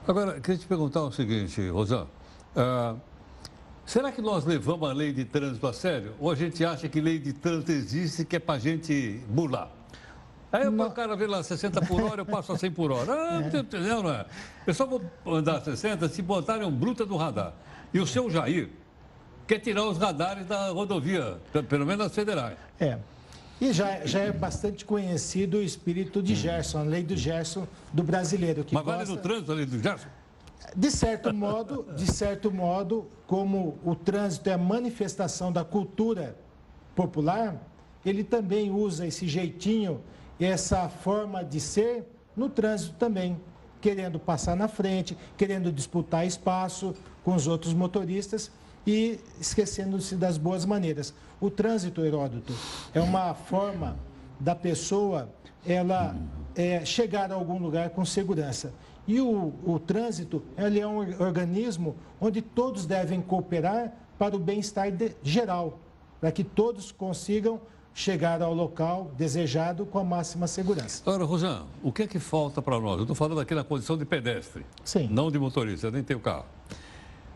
[0.08, 2.06] Agora, queria te perguntar o seguinte, Rosana.
[2.56, 3.02] Uh,
[3.84, 6.14] será que nós levamos a lei de trânsito a sério?
[6.20, 9.72] Ou a gente acha que lei de trânsito existe que é para a gente burlar?
[10.52, 10.88] Aí não.
[10.88, 13.12] o cara vê lá 60 por hora, eu passo a 100 por hora.
[13.12, 13.80] Ah, é.
[13.80, 14.26] não, não é.
[14.66, 17.54] Eu só vou andar 60 se botarem um bruta do radar.
[17.94, 18.70] E o seu Jair
[19.48, 21.38] quer tirar os radares da rodovia,
[21.70, 22.58] pelo menos as federais.
[22.80, 22.98] É.
[23.60, 28.04] E já, já é bastante conhecido o espírito de Gerson, a lei do Gerson do
[28.04, 28.64] brasileiro.
[28.64, 29.06] Que Mas gosta...
[29.06, 30.08] vale no trânsito a lei do Gerson?
[30.76, 36.36] De certo modo, de certo modo, como o trânsito é a manifestação da cultura
[36.96, 37.56] popular,
[38.06, 40.02] ele também usa esse jeitinho,
[40.40, 43.40] essa forma de ser no trânsito também,
[43.80, 46.94] querendo passar na frente, querendo disputar espaço
[47.24, 48.52] com os outros motoristas
[48.86, 51.14] e esquecendo-se das boas maneiras.
[51.40, 52.54] O trânsito, Heródoto,
[52.94, 53.98] é uma forma
[54.40, 55.30] da pessoa
[55.66, 56.16] ela
[56.56, 58.74] é, chegar a algum lugar com segurança.
[59.08, 64.88] E o, o trânsito ele é um organismo onde todos devem cooperar para o bem-estar
[65.22, 65.80] geral,
[66.20, 67.60] para que todos consigam
[67.96, 71.02] chegar ao local desejado com a máxima segurança.
[71.06, 72.98] Agora, Rosan, o que é que falta para nós?
[72.98, 75.08] Eu estou falando aqui na condição de pedestre, Sim.
[75.10, 76.46] não de motorista, eu nem tenho carro.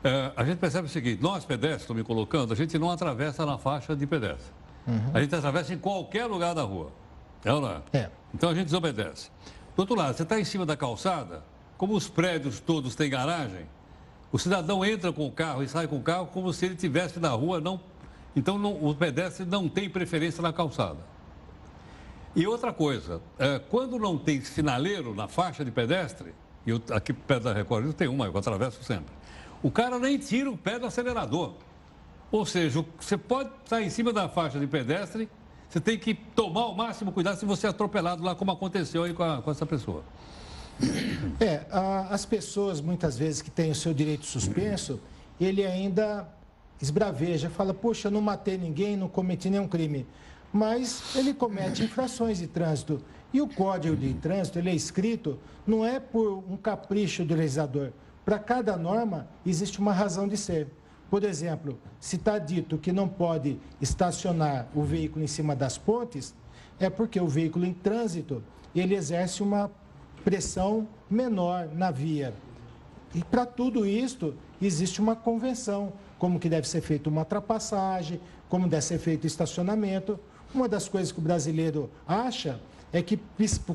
[0.04, 3.46] É, a gente percebe o seguinte, nós pedestres, estou me colocando, a gente não atravessa
[3.46, 4.52] na faixa de pedestre.
[4.86, 5.12] Uhum.
[5.14, 6.92] A gente atravessa em qualquer lugar da rua.
[7.46, 7.82] É ou não é?
[7.94, 8.10] É.
[8.34, 9.30] Então a gente desobedece.
[9.78, 11.42] Do outro lado, você está em cima da calçada,
[11.78, 13.66] como os prédios todos têm garagem,
[14.30, 17.18] o cidadão entra com o carro e sai com o carro como se ele estivesse
[17.18, 17.80] na rua, não.
[18.36, 21.00] Então não, o pedestre não tem preferência na calçada.
[22.36, 26.34] E outra coisa, é, quando não tem sinaleiro na faixa de pedestre,
[26.66, 29.20] e eu, aqui perto da Record tem uma, eu atravesso sempre
[29.62, 31.54] o cara nem tira o pé do acelerador.
[32.32, 35.30] Ou seja, você pode estar em cima da faixa de pedestre,
[35.68, 39.14] você tem que tomar o máximo cuidado se você é atropelado lá, como aconteceu aí
[39.14, 40.04] com, a, com essa pessoa.
[41.40, 45.00] É, a, as pessoas, muitas vezes, que têm o seu direito suspenso,
[45.40, 46.28] ele ainda
[46.82, 50.06] esbraveja, fala, poxa, eu não matei ninguém, não cometi nenhum crime.
[50.52, 53.02] Mas ele comete infrações de trânsito.
[53.32, 55.38] E o Código de Trânsito, ele é escrito,
[55.68, 57.94] não é por um capricho do legislador,
[58.26, 60.68] para cada norma, existe uma razão de ser.
[61.10, 66.36] Por exemplo, se está dito que não pode estacionar o veículo em cima das pontes,
[66.80, 68.44] é porque o veículo em trânsito
[68.76, 69.72] ele exerce uma
[70.24, 72.34] pressão menor na via.
[73.16, 78.68] E para tudo isto, existe uma convenção, como que deve ser feita uma ultrapassagem, como
[78.68, 80.20] deve ser feito estacionamento.
[80.54, 82.60] Uma das coisas que o brasileiro acha
[82.92, 83.20] é que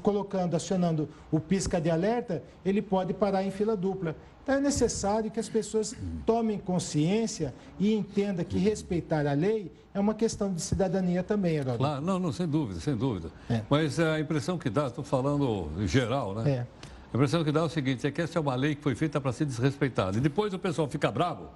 [0.03, 4.15] colocando, acionando o pisca de alerta, ele pode parar em fila dupla.
[4.43, 10.01] Então é necessário que as pessoas tomem consciência e entendam que respeitar a lei é
[10.01, 11.79] uma questão de cidadania também, Heródoto.
[11.79, 13.31] Claro, não, não, sem dúvida, sem dúvida.
[13.49, 13.63] É.
[13.71, 16.51] Mas a impressão que dá, estou falando em geral, né?
[16.51, 16.67] É.
[17.13, 18.97] A impressão que dá é o seguinte, é que essa é uma lei que foi
[18.97, 20.19] feita para ser desrespeitada.
[20.19, 21.49] E depois o pessoal fica bravo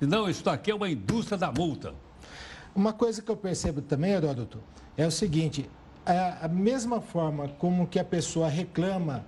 [0.00, 1.94] não, isso aqui é uma indústria da multa.
[2.74, 4.60] Uma coisa que eu percebo também, Heródoto,
[4.96, 5.68] é o seguinte,
[6.04, 9.24] a, a mesma forma como que a pessoa reclama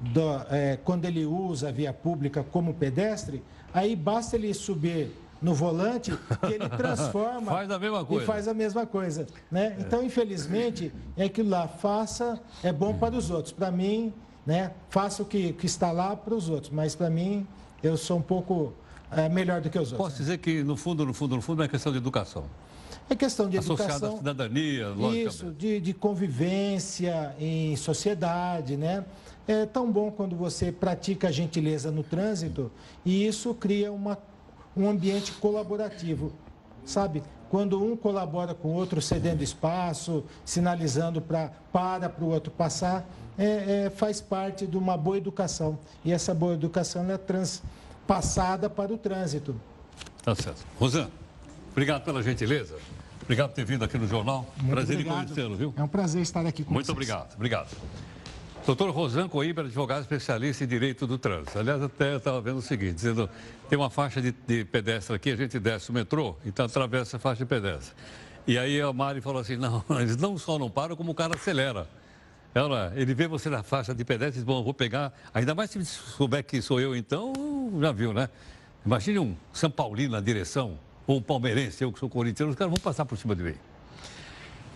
[0.00, 5.54] do, é, quando ele usa a via pública como pedestre, aí basta ele subir no
[5.54, 8.22] volante que ele transforma faz a mesma coisa.
[8.22, 9.26] e faz a mesma coisa.
[9.50, 9.76] Né?
[9.80, 13.52] Então, infelizmente, é aquilo lá, faça, é bom para os outros.
[13.52, 14.12] Para mim,
[14.46, 17.46] né, faça o que, que está lá para os outros, mas para mim,
[17.82, 18.72] eu sou um pouco
[19.16, 20.08] é, melhor do que os outros.
[20.08, 22.44] Posso dizer que, no fundo, no fundo, no fundo, é questão de educação.
[23.10, 23.86] É questão de educação.
[23.86, 25.26] Associada à cidadania, logicamente.
[25.26, 29.04] Isso, de, de convivência em sociedade, né?
[29.46, 32.70] É tão bom quando você pratica a gentileza no trânsito
[33.04, 34.16] e isso cria uma,
[34.76, 36.32] um ambiente colaborativo,
[36.84, 37.24] sabe?
[37.50, 43.04] Quando um colabora com o outro, cedendo espaço, sinalizando pra, para para o outro passar,
[43.36, 45.78] é, é, faz parte de uma boa educação.
[46.04, 47.18] E essa boa educação é
[48.06, 49.58] transpassada para o trânsito.
[50.22, 50.64] Tá certo.
[50.78, 51.10] Rosana,
[51.70, 52.76] obrigado pela gentileza.
[53.22, 54.46] Obrigado por ter vindo aqui no jornal.
[54.56, 55.22] Muito prazer obrigado.
[55.22, 55.74] em conhecê-lo, viu?
[55.76, 56.94] É um prazer estar aqui com Muito vocês.
[56.94, 57.68] obrigado, obrigado.
[58.66, 61.58] Doutor Rosan Coimbra, advogado especialista em direito do trânsito.
[61.58, 63.28] Aliás, até estava vendo o seguinte, dizendo,
[63.68, 67.20] tem uma faixa de, de, pedestre aqui, a gente desce o metrô, então atravessa a
[67.20, 67.92] faixa de pedestre.
[68.46, 71.34] E aí a Mari falou assim, não, eles não só não param, como o cara
[71.34, 71.88] acelera.
[72.54, 75.82] Ela, ele vê você na faixa de pedestre diz, bom, vou pegar, ainda mais se
[75.84, 77.32] souber que sou eu, então,
[77.80, 78.28] já viu, né?
[78.84, 82.70] Imagine um São Paulino na direção, ou um palmeirense, eu que sou corintiano, os caras
[82.70, 83.54] vão passar por cima de mim.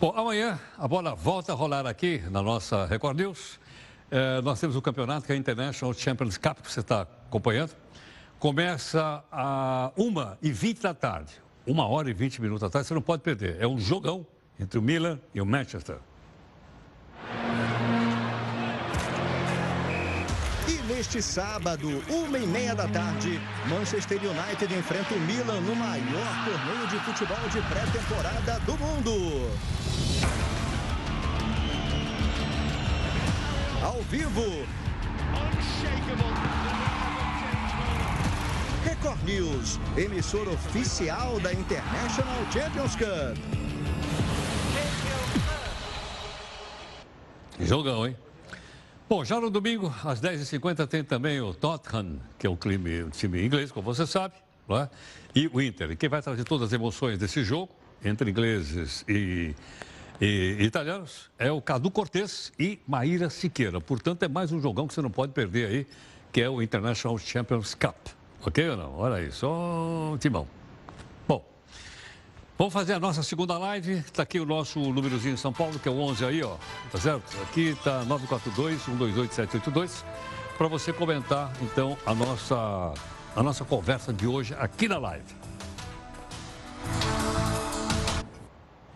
[0.01, 3.61] Bom, amanhã a bola volta a rolar aqui na nossa Record News.
[4.11, 7.73] É, nós temos o campeonato que é a International Champions Cup, que você está acompanhando.
[8.39, 11.33] Começa a 1h20 da tarde.
[11.67, 13.57] Uma hora e 20 minutos da tarde, você não pode perder.
[13.59, 14.27] É um jogão
[14.61, 15.99] entre o Milan e o Manchester.
[20.97, 26.87] Neste sábado, uma e meia da tarde, Manchester United enfrenta o Milan no maior torneio
[26.89, 29.51] de futebol de pré-temporada do mundo.
[33.83, 34.67] Ao vivo.
[38.83, 43.37] Record News, emissora oficial da International Champions Cup.
[47.61, 48.17] Jogão, hein?
[49.09, 53.11] Bom, já no domingo, às 10h50, tem também o Tottenham, que é o time, o
[53.11, 54.35] time inglês, como você sabe,
[54.69, 54.89] é?
[55.33, 55.93] e o Inter.
[55.93, 57.71] E quem vai trazer todas as emoções desse jogo,
[58.05, 59.55] entre ingleses e,
[60.21, 63.81] e, italianos, é o Cadu Cortes e Maíra Siqueira.
[63.81, 65.87] Portanto, é mais um jogão que você não pode perder aí,
[66.33, 68.09] que é o International Champions Cup.
[68.45, 68.93] Ok ou não?
[68.99, 70.49] Olha aí, só timão.
[72.59, 73.99] Vamos fazer a nossa segunda live.
[73.99, 76.57] Está aqui o nosso númerozinho em São Paulo, que é o 11 aí, ó.
[76.91, 77.37] Tá certo?
[77.43, 80.03] Aqui está 942-128-782.
[80.57, 82.95] Para você comentar, então, a nossa,
[83.37, 85.27] a nossa conversa de hoje aqui na live.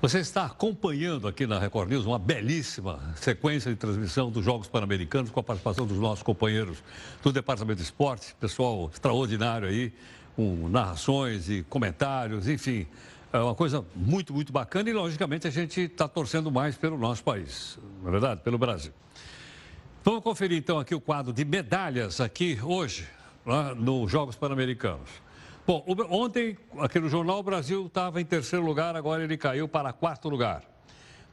[0.01, 5.31] Você está acompanhando aqui na Record News uma belíssima sequência de transmissão dos Jogos Pan-Americanos
[5.31, 6.83] com a participação dos nossos companheiros
[7.23, 9.93] do Departamento de Esporte, pessoal extraordinário aí,
[10.35, 12.87] com narrações e comentários, enfim.
[13.33, 17.23] É uma coisa muito, muito bacana e, logicamente, a gente está torcendo mais pelo nosso
[17.23, 18.93] país, na é verdade, pelo Brasil.
[20.03, 23.07] Vamos conferir, então, aqui o quadro de medalhas aqui hoje,
[23.47, 25.09] lá nos Jogos Pan-Americanos.
[25.65, 29.93] Bom, ontem, aqui no jornal, o Brasil estava em terceiro lugar, agora ele caiu para
[29.93, 30.65] quarto lugar.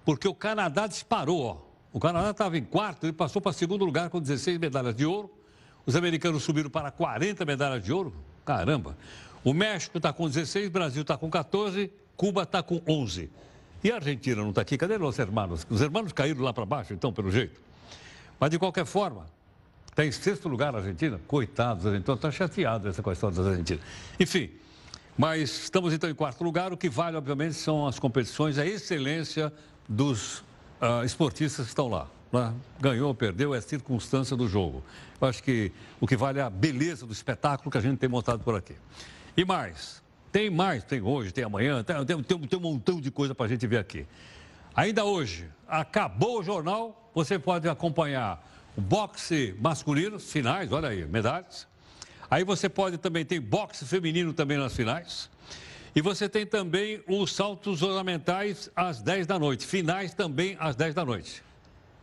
[0.06, 1.58] Porque o Canadá disparou, ó.
[1.92, 5.32] O Canadá estava em quarto e passou para segundo lugar com 16 medalhas de ouro.
[5.84, 8.14] Os americanos subiram para 40 medalhas de ouro.
[8.46, 8.96] Caramba!
[9.44, 13.30] O México está com 16, o Brasil está com 14, Cuba está com 11.
[13.84, 14.78] E a Argentina não está aqui?
[14.78, 15.66] Cadê os irmãos?
[15.70, 17.62] Os irmãos caíram lá para baixo, então, pelo jeito.
[18.40, 19.26] Mas, de qualquer forma,
[19.90, 21.20] está em sexto lugar a Argentina?
[21.28, 23.80] Coitados, então está chateado essa questão da Argentina.
[24.20, 24.50] Enfim,
[25.18, 26.72] mas estamos então em quarto lugar.
[26.74, 29.52] O que vale, obviamente, são as competições, a excelência
[29.88, 30.40] dos
[30.82, 32.08] uh, esportistas que estão lá.
[32.32, 32.54] Né?
[32.80, 34.84] Ganhou, perdeu, é circunstância do jogo.
[35.20, 38.10] Eu acho que o que vale é a beleza do espetáculo que a gente tem
[38.10, 38.76] montado por aqui.
[39.38, 43.36] E mais, tem mais, tem hoje, tem amanhã, tem, tem, tem, um montão de coisa
[43.36, 44.08] para a gente ver aqui.
[44.76, 48.44] Ainda hoje, acabou o jornal, você pode acompanhar
[48.76, 51.68] o boxe masculino, finais, olha aí, medalhas.
[52.32, 55.30] Aí você pode também, tem boxe feminino também nas finais.
[55.96, 60.96] E você tem também os saltos ornamentais às 10 da noite, finais também às 10
[60.96, 61.44] da noite.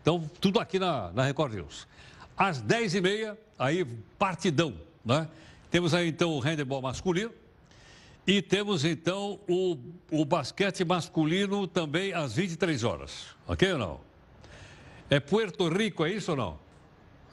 [0.02, 1.88] Então, tudo aqui na, na Record News.
[2.36, 3.84] Às 10h30, aí
[4.18, 4.74] partidão,
[5.04, 5.28] né?
[5.74, 7.32] Temos aí então o handebol masculino
[8.24, 9.76] e temos então o,
[10.08, 13.34] o basquete masculino também às 23 horas.
[13.44, 14.00] Ok ou não?
[15.10, 16.58] É Puerto Rico, é isso ou não?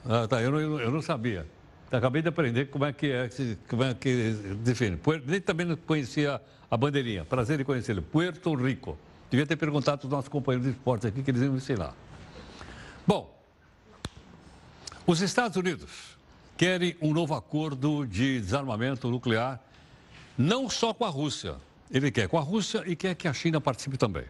[0.04, 1.46] Ah, tá, eu não, eu não sabia.
[1.92, 3.30] Acabei de aprender como é que é,
[3.68, 4.32] como é que
[4.64, 4.98] define.
[5.24, 7.24] Nem também conhecia a bandeirinha.
[7.24, 8.02] Prazer em conhecê-lo.
[8.02, 8.98] Puerto Rico.
[9.30, 11.94] Devia ter perguntado para os nossos companheiros de esporte aqui que eles iam ensinar.
[13.06, 13.40] Bom,
[15.06, 16.20] os Estados Unidos
[16.56, 19.60] querem um novo acordo de desarmamento nuclear,
[20.36, 21.56] não só com a Rússia.
[21.90, 24.24] Ele quer com a Rússia e quer que a China participe também.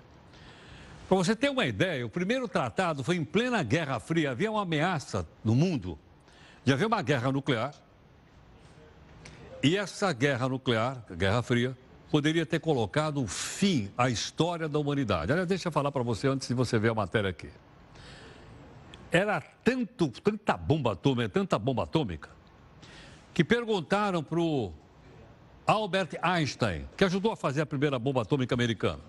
[1.09, 4.31] Para você ter uma ideia, o primeiro tratado foi em plena Guerra Fria.
[4.31, 5.99] Havia uma ameaça no mundo
[6.65, 7.75] de haver uma guerra nuclear.
[9.63, 11.77] E essa guerra nuclear, Guerra Fria,
[12.11, 15.31] poderia ter colocado um fim à história da humanidade.
[15.31, 17.49] Aliás, deixa eu falar para você antes de você ver a matéria aqui
[19.13, 22.31] era tanto, tanta bomba atômica, tanta bomba atômica,
[23.35, 24.73] que perguntaram para o
[25.67, 29.01] Albert Einstein, que ajudou a fazer a primeira bomba atômica americana,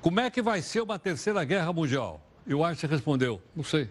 [0.00, 2.20] como é que vai ser uma terceira guerra mundial?
[2.46, 3.88] E o Einstein respondeu, não sei.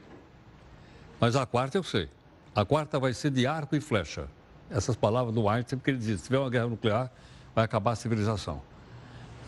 [1.20, 2.08] Mas a quarta eu sei.
[2.56, 4.30] A quarta vai ser de arco e flecha.
[4.70, 7.12] Essas palavras do Einstein, porque ele diz, se tiver uma guerra nuclear,
[7.54, 8.62] vai acabar a civilização.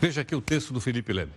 [0.00, 1.32] Veja aqui o texto do Felipe Leme.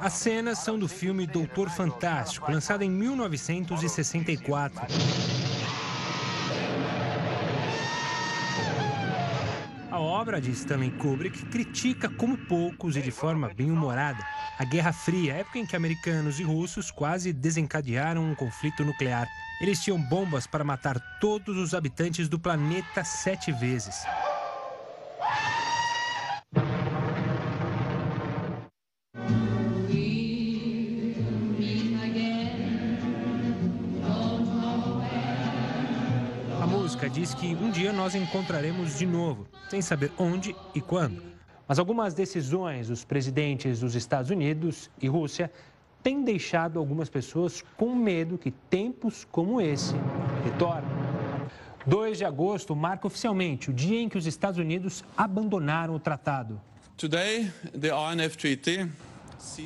[0.00, 4.86] As cenas são do filme Doutor Fantástico, lançado em 1964.
[9.90, 14.26] A obra de Stanley Kubrick critica como poucos e de forma bem humorada
[14.58, 19.28] a Guerra Fria, época em que americanos e russos quase desencadearam um conflito nuclear.
[19.60, 24.04] Eles tinham bombas para matar todos os habitantes do planeta sete vezes.
[37.08, 41.22] Diz que um dia nós encontraremos de novo, sem saber onde e quando.
[41.66, 45.50] Mas algumas decisões dos presidentes dos Estados Unidos e Rússia
[46.02, 49.94] têm deixado algumas pessoas com medo que tempos como esse
[50.44, 51.04] retornem.
[51.86, 56.60] 2 de agosto marca oficialmente o dia em que os Estados Unidos abandonaram o tratado.
[56.96, 58.90] Today, the INF Treaty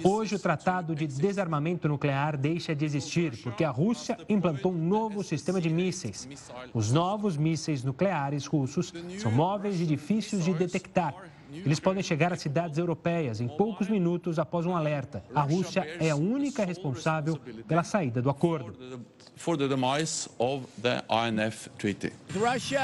[0.02, 5.22] Hoje, o Tratado de Desarmamento Nuclear deixa de existir porque a Rússia implantou um novo
[5.22, 6.28] sistema de mísseis.
[6.74, 11.14] Os novos mísseis nucleares russos são móveis e difíceis de detectar.
[11.52, 15.22] Eles podem chegar a cidades europeias em poucos minutos após um alerta.
[15.34, 18.76] A Rússia é a única responsável pela saída do acordo.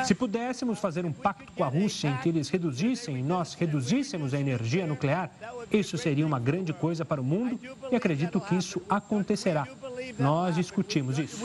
[0.05, 4.33] Se pudéssemos fazer um pacto com a Rússia em que eles reduzissem e nós reduzíssemos
[4.33, 5.31] a energia nuclear,
[5.71, 7.59] isso seria uma grande coisa para o mundo
[7.91, 9.67] e acredito que isso acontecerá.
[10.19, 11.39] Nós discutimos isso.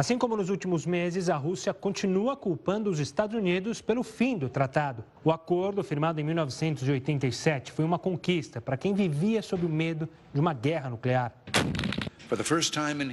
[0.00, 4.48] Assim como nos últimos meses, a Rússia continua culpando os Estados Unidos pelo fim do
[4.48, 5.04] tratado.
[5.22, 10.40] O acordo, firmado em 1987, foi uma conquista para quem vivia sob o medo de
[10.40, 11.34] uma guerra nuclear.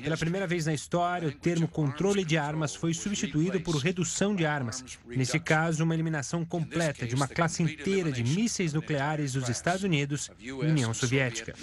[0.02, 4.46] Pela primeira vez na história, o termo controle de armas foi substituído por redução de
[4.46, 4.82] armas.
[5.06, 10.32] Nesse caso, uma eliminação completa de uma classe inteira de mísseis nucleares dos Estados Unidos
[10.40, 11.54] e União Soviética.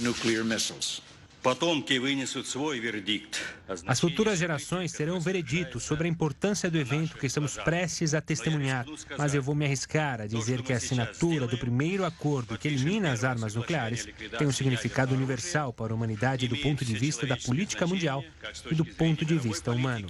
[3.87, 8.21] As futuras gerações terão o veredito sobre a importância do evento que estamos prestes a
[8.23, 8.87] testemunhar,
[9.19, 13.13] mas eu vou me arriscar a dizer que a assinatura do primeiro acordo que elimina
[13.13, 17.37] as armas nucleares tem um significado universal para a humanidade do ponto de vista da
[17.37, 18.25] política mundial
[18.71, 20.09] e do ponto de vista humano.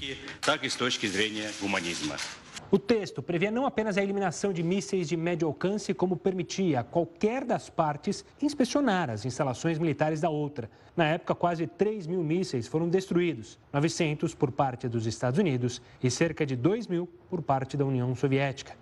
[2.74, 6.82] O texto previa não apenas a eliminação de mísseis de médio alcance, como permitia a
[6.82, 10.68] qualquer das partes inspecionar as instalações militares da outra.
[10.96, 16.10] Na época, quase 3 mil mísseis foram destruídos, 900 por parte dos Estados Unidos e
[16.10, 18.72] cerca de 2 mil por parte da União Soviética.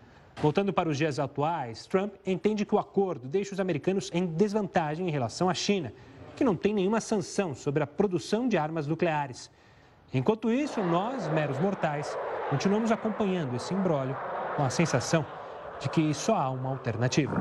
[0.40, 5.07] Voltando para os dias atuais, Trump entende que o acordo deixa os americanos em desvantagem
[5.07, 5.93] em relação à China,
[6.34, 9.51] que não tem nenhuma sanção sobre a produção de armas nucleares.
[10.14, 12.16] Enquanto isso, nós, meros mortais,
[12.53, 14.14] Continuamos acompanhando esse imbróglio
[14.55, 15.24] com a sensação
[15.80, 17.34] de que só há uma alternativa.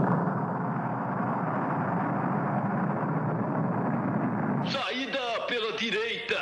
[4.72, 6.38] Saída pela direita.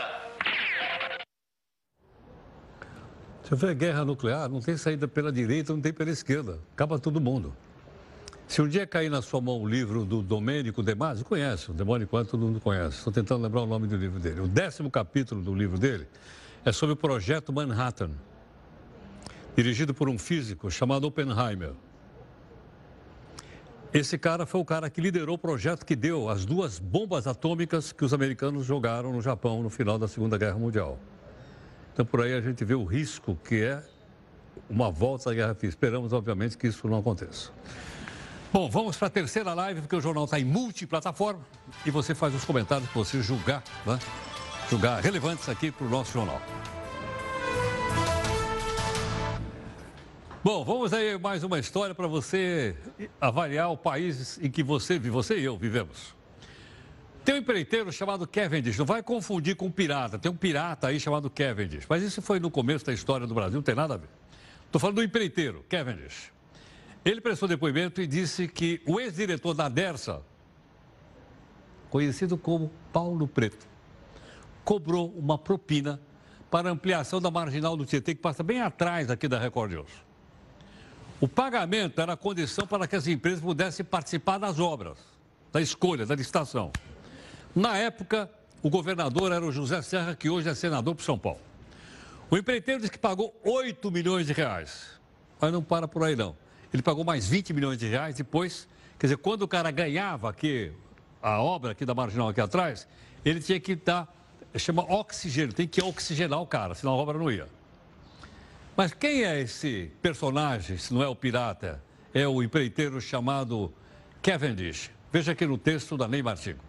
[3.42, 6.60] Se houver guerra nuclear, não tem saída pela direita, não tem pela esquerda.
[6.72, 7.52] Acaba todo mundo.
[8.48, 11.74] Se um dia cair na sua mão o livro do Domênico De Masi, conhece, o
[11.74, 13.00] Demônio Quanto todo mundo conhece.
[13.00, 14.42] Estou tentando lembrar o nome do livro dele.
[14.42, 16.08] O décimo capítulo do livro dele
[16.64, 18.12] é sobre o projeto Manhattan
[19.62, 21.74] dirigido por um físico chamado Oppenheimer.
[23.94, 27.92] Esse cara foi o cara que liderou o projeto que deu as duas bombas atômicas
[27.92, 30.98] que os americanos jogaram no Japão no final da Segunda Guerra Mundial.
[31.92, 33.84] Então, por aí a gente vê o risco que é
[34.70, 35.70] uma volta à Guerra Fria.
[35.70, 37.52] Esperamos, obviamente, que isso não aconteça.
[38.54, 41.42] Bom, vamos para a terceira live, porque o jornal está em multiplataforma
[41.86, 44.00] e você faz os comentários que você julgar, né?
[44.70, 46.42] julgar relevantes aqui para o nosso jornal.
[50.42, 52.74] Bom, vamos aí mais uma história para você
[53.20, 56.16] avaliar o país em que você você e eu vivemos.
[57.26, 60.18] Tem um empreiteiro chamado Cavendish, não vai confundir com um pirata.
[60.18, 63.58] Tem um pirata aí chamado Cavendish, mas isso foi no começo da história do Brasil,
[63.58, 64.08] não tem nada a ver.
[64.66, 66.32] Estou falando do empreiteiro, Cavendish.
[67.04, 70.22] Ele prestou depoimento e disse que o ex-diretor da Dersa,
[71.90, 73.68] conhecido como Paulo Preto,
[74.64, 76.00] cobrou uma propina
[76.50, 80.09] para ampliação da marginal do Tietê, que passa bem atrás aqui da Record News.
[81.22, 84.98] O pagamento era a condição para que as empresas pudessem participar das obras,
[85.52, 86.72] da escolha, da licitação.
[87.54, 88.30] Na época,
[88.64, 91.40] o governador era o José Serra, que hoje é senador para São Paulo.
[92.30, 94.92] O empreiteiro disse que pagou 8 milhões de reais.
[95.42, 96.38] Mas não para por aí, não.
[96.74, 98.66] Ele pagou mais 20 milhões de reais depois.
[98.98, 100.72] Quer dizer, quando o cara ganhava aqui
[101.22, 102.88] a obra aqui da Marginal aqui atrás,
[103.26, 104.08] ele tinha que dar,
[104.56, 107.48] chama oxigênio, tem que oxigenar o cara, senão a obra não ia.
[108.80, 111.84] Mas quem é esse personagem, se não é o pirata?
[112.14, 113.74] É o empreiteiro chamado
[114.22, 114.90] Cavendish.
[115.12, 116.62] Veja aqui no texto da Ney Martinho.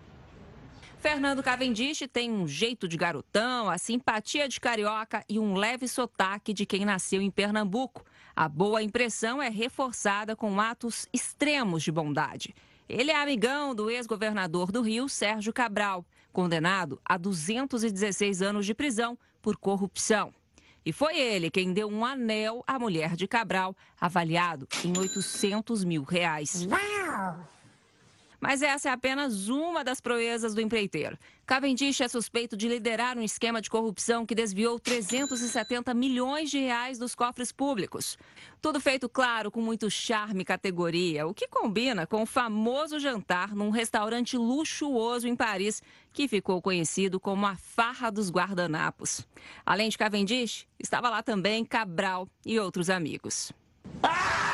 [0.98, 6.52] Fernando Cavendish tem um jeito de garotão, a simpatia de carioca e um leve sotaque
[6.52, 8.04] de quem nasceu em Pernambuco.
[8.34, 12.56] A boa impressão é reforçada com atos extremos de bondade.
[12.88, 19.16] Ele é amigão do ex-governador do Rio, Sérgio Cabral, condenado a 216 anos de prisão
[19.40, 20.34] por corrupção.
[20.84, 26.02] E foi ele quem deu um anel à mulher de Cabral, avaliado em 800 mil
[26.02, 26.66] reais.
[26.66, 27.59] Uau!
[28.40, 31.18] Mas essa é apenas uma das proezas do empreiteiro.
[31.44, 36.98] Cavendish é suspeito de liderar um esquema de corrupção que desviou 370 milhões de reais
[36.98, 38.16] dos cofres públicos.
[38.62, 43.54] Tudo feito, claro, com muito charme e categoria, o que combina com o famoso jantar
[43.54, 45.82] num restaurante luxuoso em Paris,
[46.12, 49.26] que ficou conhecido como a Farra dos Guardanapos.
[49.66, 53.52] Além de Cavendish, estava lá também Cabral e outros amigos.
[54.02, 54.49] Ah!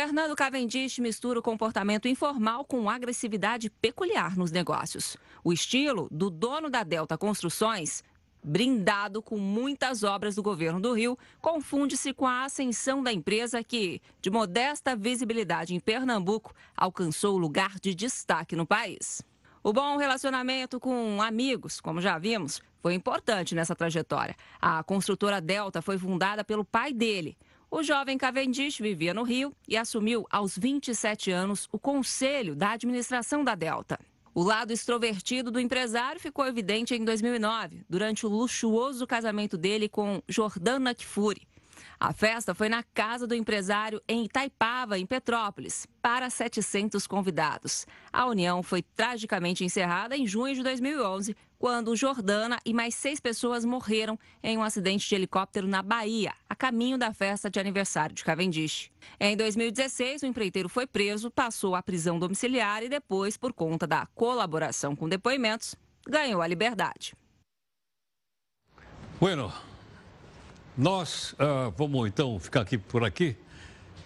[0.00, 5.16] Fernando Cavendish mistura o comportamento informal com agressividade peculiar nos negócios.
[5.42, 8.04] O estilo do dono da Delta Construções,
[8.40, 14.00] brindado com muitas obras do governo do Rio, confunde-se com a ascensão da empresa que,
[14.22, 19.20] de modesta visibilidade em Pernambuco, alcançou lugar de destaque no país.
[19.64, 24.36] O bom relacionamento com amigos, como já vimos, foi importante nessa trajetória.
[24.60, 27.36] A construtora Delta foi fundada pelo pai dele.
[27.70, 33.44] O jovem Cavendish vivia no Rio e assumiu aos 27 anos o conselho da administração
[33.44, 34.00] da Delta.
[34.34, 40.22] O lado extrovertido do empresário ficou evidente em 2009, durante o luxuoso casamento dele com
[40.26, 41.46] Jordana Kfouri.
[41.98, 47.86] A festa foi na casa do empresário em Itaipava, em Petrópolis, para 700 convidados.
[48.12, 53.64] A união foi tragicamente encerrada em junho de 2011, quando Jordana e mais seis pessoas
[53.64, 58.24] morreram em um acidente de helicóptero na Bahia, a caminho da festa de aniversário de
[58.24, 58.90] Cavendish.
[59.18, 64.06] Em 2016, o empreiteiro foi preso, passou à prisão domiciliar e depois, por conta da
[64.14, 65.74] colaboração com depoimentos,
[66.06, 67.14] ganhou a liberdade.
[69.20, 69.52] Bueno,
[70.78, 73.36] nós uh, vamos então ficar aqui por aqui.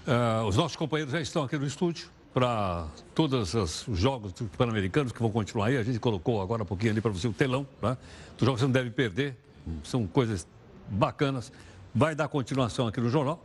[0.06, 5.20] Uh, os nossos companheiros já estão aqui no estúdio para todos os jogos pan-americanos que
[5.20, 5.76] vão continuar aí.
[5.76, 7.98] A gente colocou agora um pouquinho ali para você o telão, né?
[8.40, 9.36] Os jogos você não deve perder,
[9.84, 10.48] são coisas
[10.88, 11.52] bacanas.
[11.94, 13.44] Vai dar continuação aqui no jornal.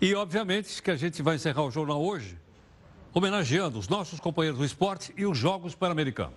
[0.00, 2.38] E, obviamente, que a gente vai encerrar o jornal hoje
[3.12, 6.34] homenageando os nossos companheiros do esporte e os Jogos Pan-Americanos.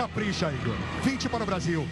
[0.00, 0.74] Capricha, Igor.
[1.04, 1.86] 20 para o Brasil.